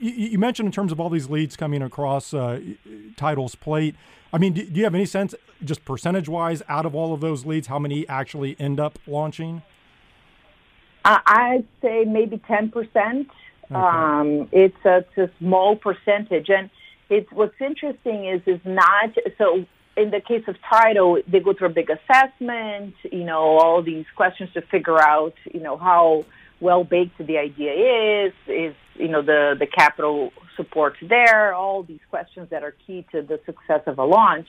[0.00, 2.60] you, mentioned in terms of all these leads coming across uh,
[3.16, 3.94] Tidal's plate.
[4.32, 7.20] I mean, do, do you have any sense, just percentage wise, out of all of
[7.20, 9.60] those leads, how many actually end up launching?
[11.04, 13.28] Uh, I'd say maybe ten percent.
[13.74, 16.70] Um, it's, a, it's a small percentage, and
[17.10, 19.66] it's what's interesting is is not so.
[19.96, 24.04] In the case of Tidal, they go through a big assessment, you know, all these
[24.14, 26.24] questions to figure out, you know, how
[26.60, 32.00] well baked the idea is, is, you know, the, the capital support there, all these
[32.10, 34.48] questions that are key to the success of a launch.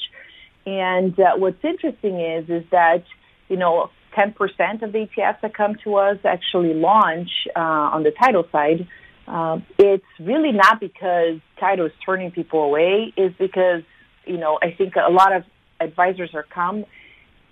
[0.65, 3.03] And uh, what's interesting is, is that,
[3.47, 8.11] you know, 10% of the ETFs that come to us actually launch uh, on the
[8.11, 8.87] Tidal side
[9.29, 13.13] um, it's really not because Tidal is turning people away.
[13.15, 13.83] It's because
[14.25, 15.43] you know I think a lot of
[15.79, 16.85] advisors are come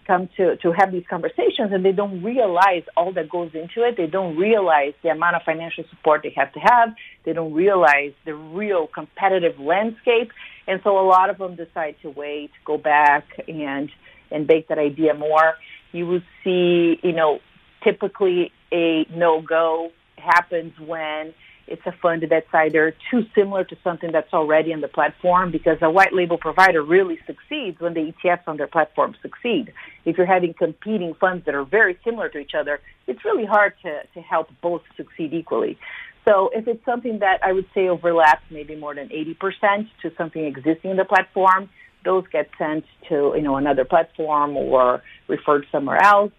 [0.07, 3.95] come to to have these conversations and they don't realize all that goes into it.
[3.95, 6.95] They don't realize the amount of financial support they have to have.
[7.25, 10.32] They don't realize the real competitive landscape,
[10.65, 13.91] and so a lot of them decide to wait, go back, and
[14.32, 15.53] and bake that idea more.
[15.91, 17.39] You will see, you know,
[17.84, 21.36] typically a no go happens when
[21.68, 25.78] it's a fund that's either too similar to something that's already on the platform because
[25.82, 29.74] a white label provider really succeeds when the ETFs on their platform succeed.
[30.05, 33.74] If you're having competing funds that are very similar to each other, it's really hard
[33.84, 35.78] to, to help both succeed equally.
[36.26, 40.43] So if it's something that I would say overlaps maybe more than 80% to something
[40.43, 41.70] existing in the platform,
[42.03, 46.32] those get sent to, you know, another platform or referred somewhere else.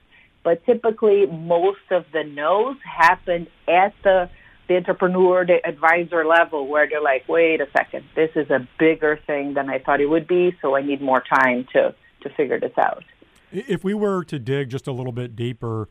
[0.45, 4.31] But typically most of the no's happen at the
[4.68, 9.18] the entrepreneur, the advisor level where they're like, wait a second, this is a bigger
[9.26, 12.60] thing than I thought it would be, so I need more time to, to figure
[12.60, 13.04] this out.
[13.50, 15.88] If we were to dig just a little bit deeper,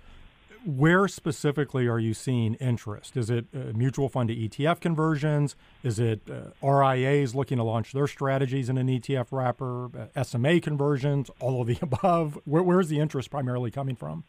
[0.64, 3.16] where specifically are you seeing interest?
[3.18, 5.56] Is it uh, mutual fund to ETF conversions?
[5.82, 9.86] Is it uh, RIAs looking to launch their strategies in an ETF wrapper?
[9.86, 11.32] Uh, SMA conversions?
[11.40, 12.38] All of the above?
[12.46, 14.24] Where, where's the interest primarily coming from?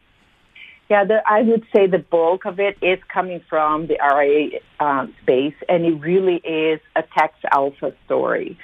[0.89, 5.15] Yeah, the, I would say the bulk of it is coming from the RIA um,
[5.23, 8.59] space, and it really is a tax alpha story.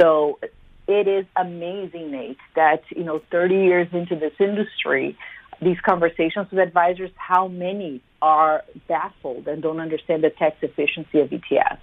[0.00, 0.40] So
[0.88, 5.16] it is amazing, Nate, that you know, 30 years into this industry,
[5.60, 11.30] these conversations with advisors, how many are baffled and don't understand the tax efficiency of
[11.30, 11.78] ETFs?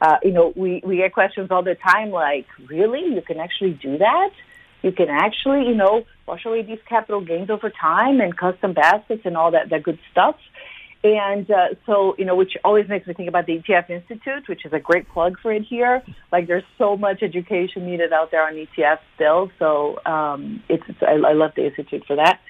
[0.00, 3.00] Uh, you know, we, we get questions all the time like, really?
[3.00, 4.30] You can actually do that?
[4.82, 9.22] You can actually, you know, wash away these capital gains over time and custom baskets
[9.24, 10.36] and all that, that good stuff.
[11.04, 14.64] And uh, so, you know, which always makes me think about the ETF Institute, which
[14.64, 16.02] is a great plug for it here.
[16.32, 19.50] Like, there's so much education needed out there on ETFs still.
[19.58, 22.40] So, um, it's, it's I, I love the Institute for that.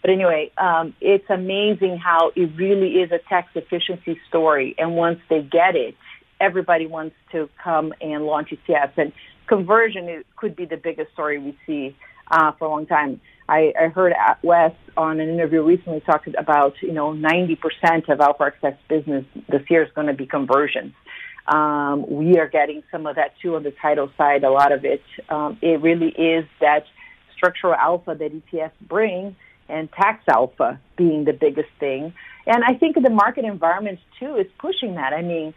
[0.00, 4.74] But anyway, um, it's amazing how it really is a tax efficiency story.
[4.78, 5.94] And once they get it,
[6.40, 8.96] everybody wants to come and launch ETFs.
[8.96, 9.12] And
[9.48, 11.96] conversion could be the biggest story we see
[12.30, 13.20] uh, for a long time.
[13.48, 18.44] I, I heard Wes on an interview recently talking about, you know, 90% of Alpha
[18.44, 20.92] Access business this year is going to be conversions.
[21.46, 24.84] Um, we are getting some of that too on the Tidal side, a lot of
[24.84, 25.02] it.
[25.30, 26.84] Um, it really is that
[27.34, 29.34] structural alpha that ETFs bring
[29.68, 32.12] and tax alpha being the biggest thing.
[32.46, 35.12] And I think the market environment too is pushing that.
[35.12, 35.54] I mean,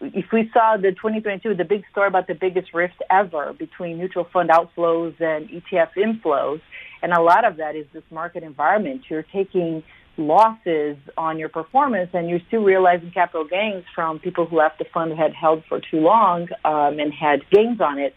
[0.00, 4.26] if we saw the 2022, the big story about the biggest rift ever between mutual
[4.32, 6.60] fund outflows and ETF inflows,
[7.02, 9.02] and a lot of that is this market environment.
[9.08, 9.82] You're taking
[10.16, 14.84] losses on your performance and you're still realizing capital gains from people who left the
[14.92, 18.14] fund had held for too long um, and had gains on it.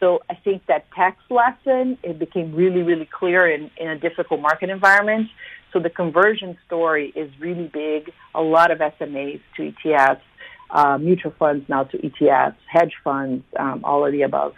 [0.00, 4.40] So I think that tax lesson, it became really, really clear in, in a difficult
[4.40, 5.28] market environment.
[5.72, 8.12] So the conversion story is really big.
[8.34, 10.20] A lot of SMAs to ETFs
[10.72, 14.54] uh, mutual funds now to ETFs, hedge funds, um, all of the above.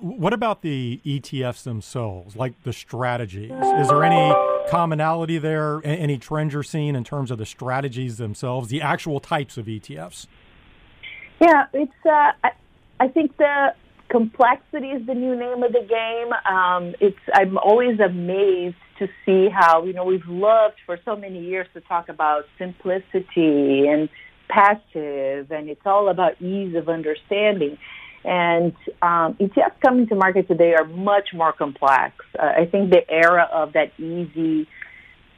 [0.00, 3.50] What about the ETFs themselves, like the strategies?
[3.50, 4.34] Is there any
[4.70, 5.80] commonality there?
[5.82, 10.26] Any trends you're seeing in terms of the strategies themselves, the actual types of ETFs?
[11.40, 11.92] Yeah, it's.
[12.04, 12.50] Uh, I,
[13.00, 13.74] I think the
[14.08, 16.32] complexity is the new name of the game.
[16.54, 17.18] Um, it's.
[17.34, 21.80] I'm always amazed to see how you know we've loved for so many years to
[21.80, 24.08] talk about simplicity and
[24.48, 27.78] passive, and it's all about ease of understanding.
[28.24, 32.14] And um, ETFs coming to market today are much more complex.
[32.38, 34.66] Uh, I think the era of that easy,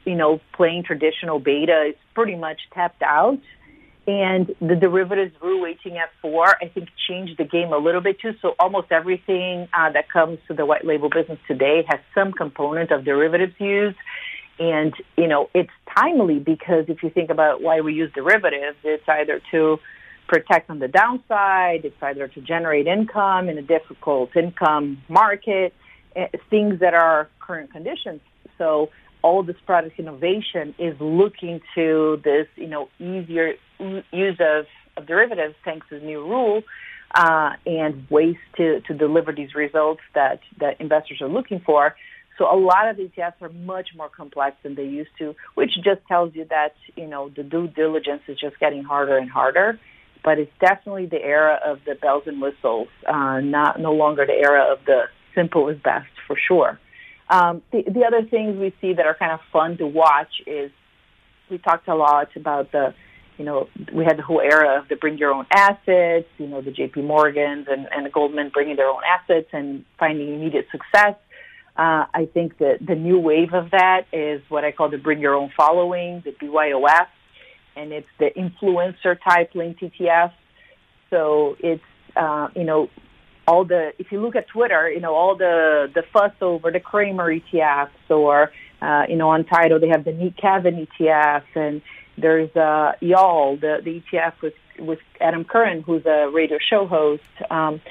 [0.05, 3.39] you know, plain traditional beta is pretty much tapped out.
[4.07, 8.33] And the derivatives Rule 18F4, I think, changed the game a little bit too.
[8.41, 12.91] So almost everything uh, that comes to the white label business today has some component
[12.91, 13.97] of derivatives used.
[14.61, 19.09] And, you know, it's timely because if you think about why we use derivatives, it's
[19.09, 19.79] either to
[20.27, 25.73] protect on the downside, it's either to generate income in a difficult income market,
[26.15, 28.21] eh, things that are current conditions.
[28.59, 28.91] So
[29.23, 35.55] all this product innovation is looking to this, you know, easier use of, of derivatives
[35.65, 36.61] thanks to the new rule
[37.15, 41.95] uh, and ways to, to deliver these results that, that investors are looking for.
[42.37, 46.01] So a lot of ETFs are much more complex than they used to, which just
[46.07, 49.79] tells you that, you know, the due diligence is just getting harder and harder.
[50.23, 54.33] But it's definitely the era of the bells and whistles, uh, not no longer the
[54.33, 55.05] era of the
[55.35, 56.79] simple is best for sure.
[57.29, 60.71] Um, the, the other things we see that are kind of fun to watch is
[61.49, 62.93] we talked a lot about the,
[63.37, 66.61] you know, we had the whole era of the bring your own assets, you know,
[66.61, 67.01] the J.P.
[67.01, 71.15] Morgans and, and the Goldman bringing their own assets and finding immediate success.
[71.81, 75.19] Uh, I think that the new wave of that is what I call the bring
[75.19, 77.07] your own following, the BYOF,
[77.75, 80.31] and it's the influencer type linked ETF.
[81.09, 81.81] So it's,
[82.15, 82.89] uh, you know,
[83.47, 86.79] all the if you look at Twitter, you know all the the fuss over the
[86.79, 91.81] Cramer ETFs or uh, you know on Tidal they have the Nick Kevin ETF and
[92.15, 97.23] there's uh, Y'all the the ETF with with Adam Curran who's a radio show host.
[97.49, 97.81] Um,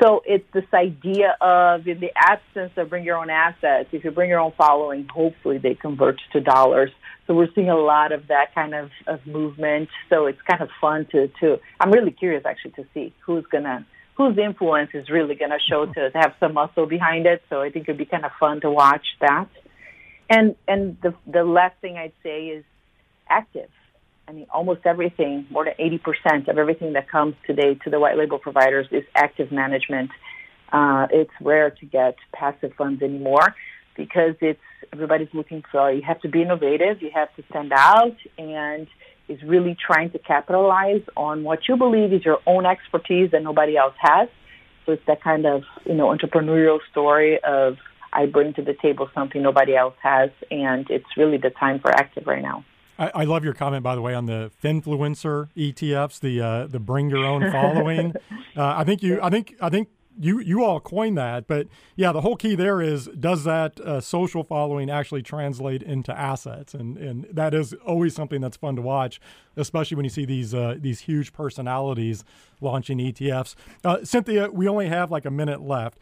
[0.00, 4.10] so it's this idea of in the absence of bring your own assets, if you
[4.10, 6.90] bring your own following, hopefully they convert to dollars.
[7.26, 9.88] So we're seeing a lot of that kind of, of movement.
[10.08, 13.86] So it's kind of fun to, to I'm really curious actually to see who's gonna
[14.14, 17.42] whose influence is really to show to, to have some muscle behind it.
[17.48, 19.48] So I think it'd be kind of fun to watch that.
[20.30, 22.64] And and the the last thing I'd say is
[23.28, 23.70] active.
[24.28, 28.18] I mean, almost everything, more than 80% of everything that comes today to the white
[28.18, 30.10] label providers is active management.
[30.70, 33.54] Uh, it's rare to get passive funds anymore
[33.96, 34.60] because it's
[34.92, 35.90] everybody's looking for.
[35.90, 37.00] You have to be innovative.
[37.00, 38.86] You have to stand out, and
[39.28, 43.76] is really trying to capitalize on what you believe is your own expertise that nobody
[43.76, 44.28] else has.
[44.84, 47.76] So it's that kind of, you know, entrepreneurial story of
[48.12, 51.90] I bring to the table something nobody else has, and it's really the time for
[51.90, 52.64] active right now.
[52.98, 56.80] I, I love your comment, by the way, on the Finfluencer ETFs, the uh, the
[56.80, 58.14] bring your own following.
[58.56, 59.88] uh, I think you, I think, I think
[60.20, 64.00] you you all coined that, but yeah, the whole key there is does that uh,
[64.00, 68.82] social following actually translate into assets, and and that is always something that's fun to
[68.82, 69.20] watch,
[69.56, 72.24] especially when you see these uh, these huge personalities
[72.60, 73.54] launching ETFs.
[73.84, 75.98] Uh, Cynthia, we only have like a minute left.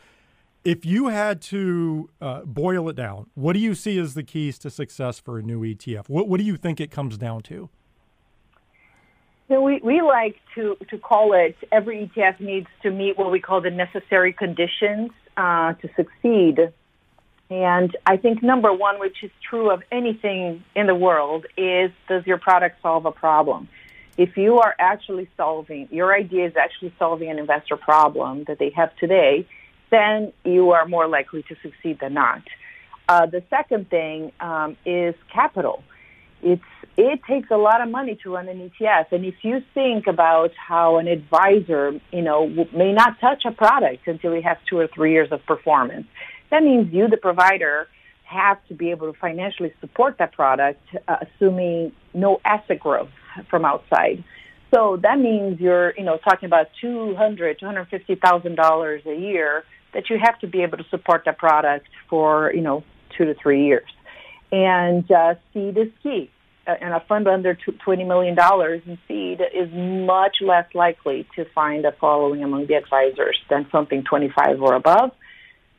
[0.67, 4.59] If you had to uh, boil it down, what do you see as the keys
[4.59, 6.09] to success for a new ETF?
[6.09, 7.71] What what do you think it comes down to?
[9.47, 13.39] So we, we like to, to call it every ETF needs to meet what we
[13.39, 16.73] call the necessary conditions uh, to succeed.
[17.49, 22.27] And I think number one, which is true of anything in the world, is does
[22.27, 23.69] your product solve a problem?
[24.19, 28.71] If you are actually solving, your idea is actually solving an investor problem that they
[28.71, 29.47] have today,
[29.91, 32.43] then you are more likely to succeed than not.
[33.09, 35.83] Uh, the second thing um, is capital
[36.43, 36.63] it's
[36.99, 39.13] it takes a lot of money to run an ETF.
[39.13, 44.07] And if you think about how an advisor, you know, may not touch a product
[44.07, 46.07] until he has two or three years of performance,
[46.51, 47.89] that means you, the provider,
[48.25, 53.11] have to be able to financially support that product, uh, assuming no asset growth
[53.51, 54.25] from outside.
[54.75, 59.03] So that means you're, you know, talking about two hundred, two hundred fifty thousand dollars
[59.07, 59.65] a year
[59.95, 62.85] that you have to be able to support that product for, you know,
[63.17, 63.89] two to three years.
[64.53, 66.31] And uh, seed is key.
[66.67, 68.37] Uh, and a fund under $20 million
[68.87, 74.03] in seed is much less likely to find a following among the advisors than something
[74.03, 75.13] 25 or above.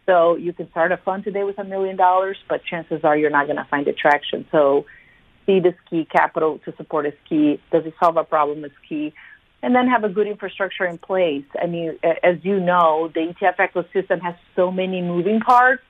[0.06, 3.30] So you can start a fund today with a million dollars, but chances are you're
[3.30, 4.48] not going to find attraction.
[4.50, 4.86] So
[5.48, 6.06] seed is key.
[6.06, 7.60] Capital to support is key.
[7.72, 9.14] Does it solve a problem is key.
[9.64, 11.46] and then have a good infrastructure in place.
[11.60, 15.82] I mean, as you know, the ETF ecosystem has so many moving parts,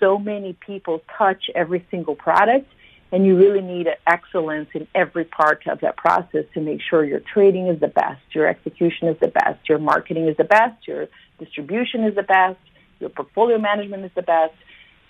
[0.00, 2.66] so many people touch every single product,
[3.12, 7.20] and you really need excellence in every part of that process to make sure your
[7.20, 11.06] trading is the best, your execution is the best, your marketing is the best, your
[11.38, 12.58] distribution is the best,
[12.98, 14.54] your portfolio management is the best.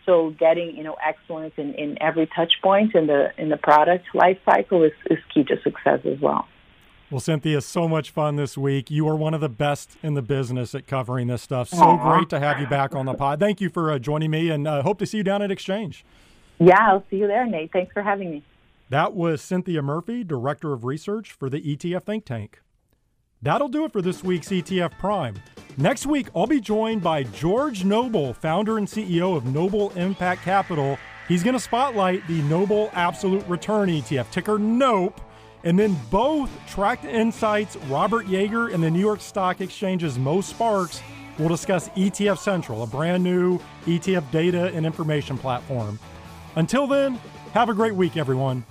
[0.06, 4.06] So getting you know excellence in, in every touch point in the in the product
[4.14, 6.46] life cycle is, is key to success as well.
[7.10, 8.90] Well, Cynthia, so much fun this week.
[8.90, 11.68] You are one of the best in the business at covering this stuff.
[11.68, 12.02] So Aww.
[12.02, 13.38] great to have you back on the pod.
[13.38, 16.04] Thank you for uh, joining me, and uh, hope to see you down at Exchange.
[16.58, 17.72] Yeah, I'll see you there, Nate.
[17.72, 18.42] Thanks for having me.
[18.88, 22.60] That was Cynthia Murray, Director of Research for the ETF Think Tank.
[23.46, 25.36] That'll do it for this week's ETF Prime.
[25.76, 30.98] Next week, I'll be joined by George Noble, founder and CEO of Noble Impact Capital.
[31.28, 35.20] He's going to spotlight the Noble Absolute Return ETF, ticker NOPE
[35.62, 41.00] and then both TrackInsight's, Robert Yeager, and the New York Stock Exchange's Mo Sparks
[41.38, 46.00] will discuss ETF Central, a brand new ETF data and information platform.
[46.56, 47.20] Until then,
[47.52, 48.64] have a great week, everyone.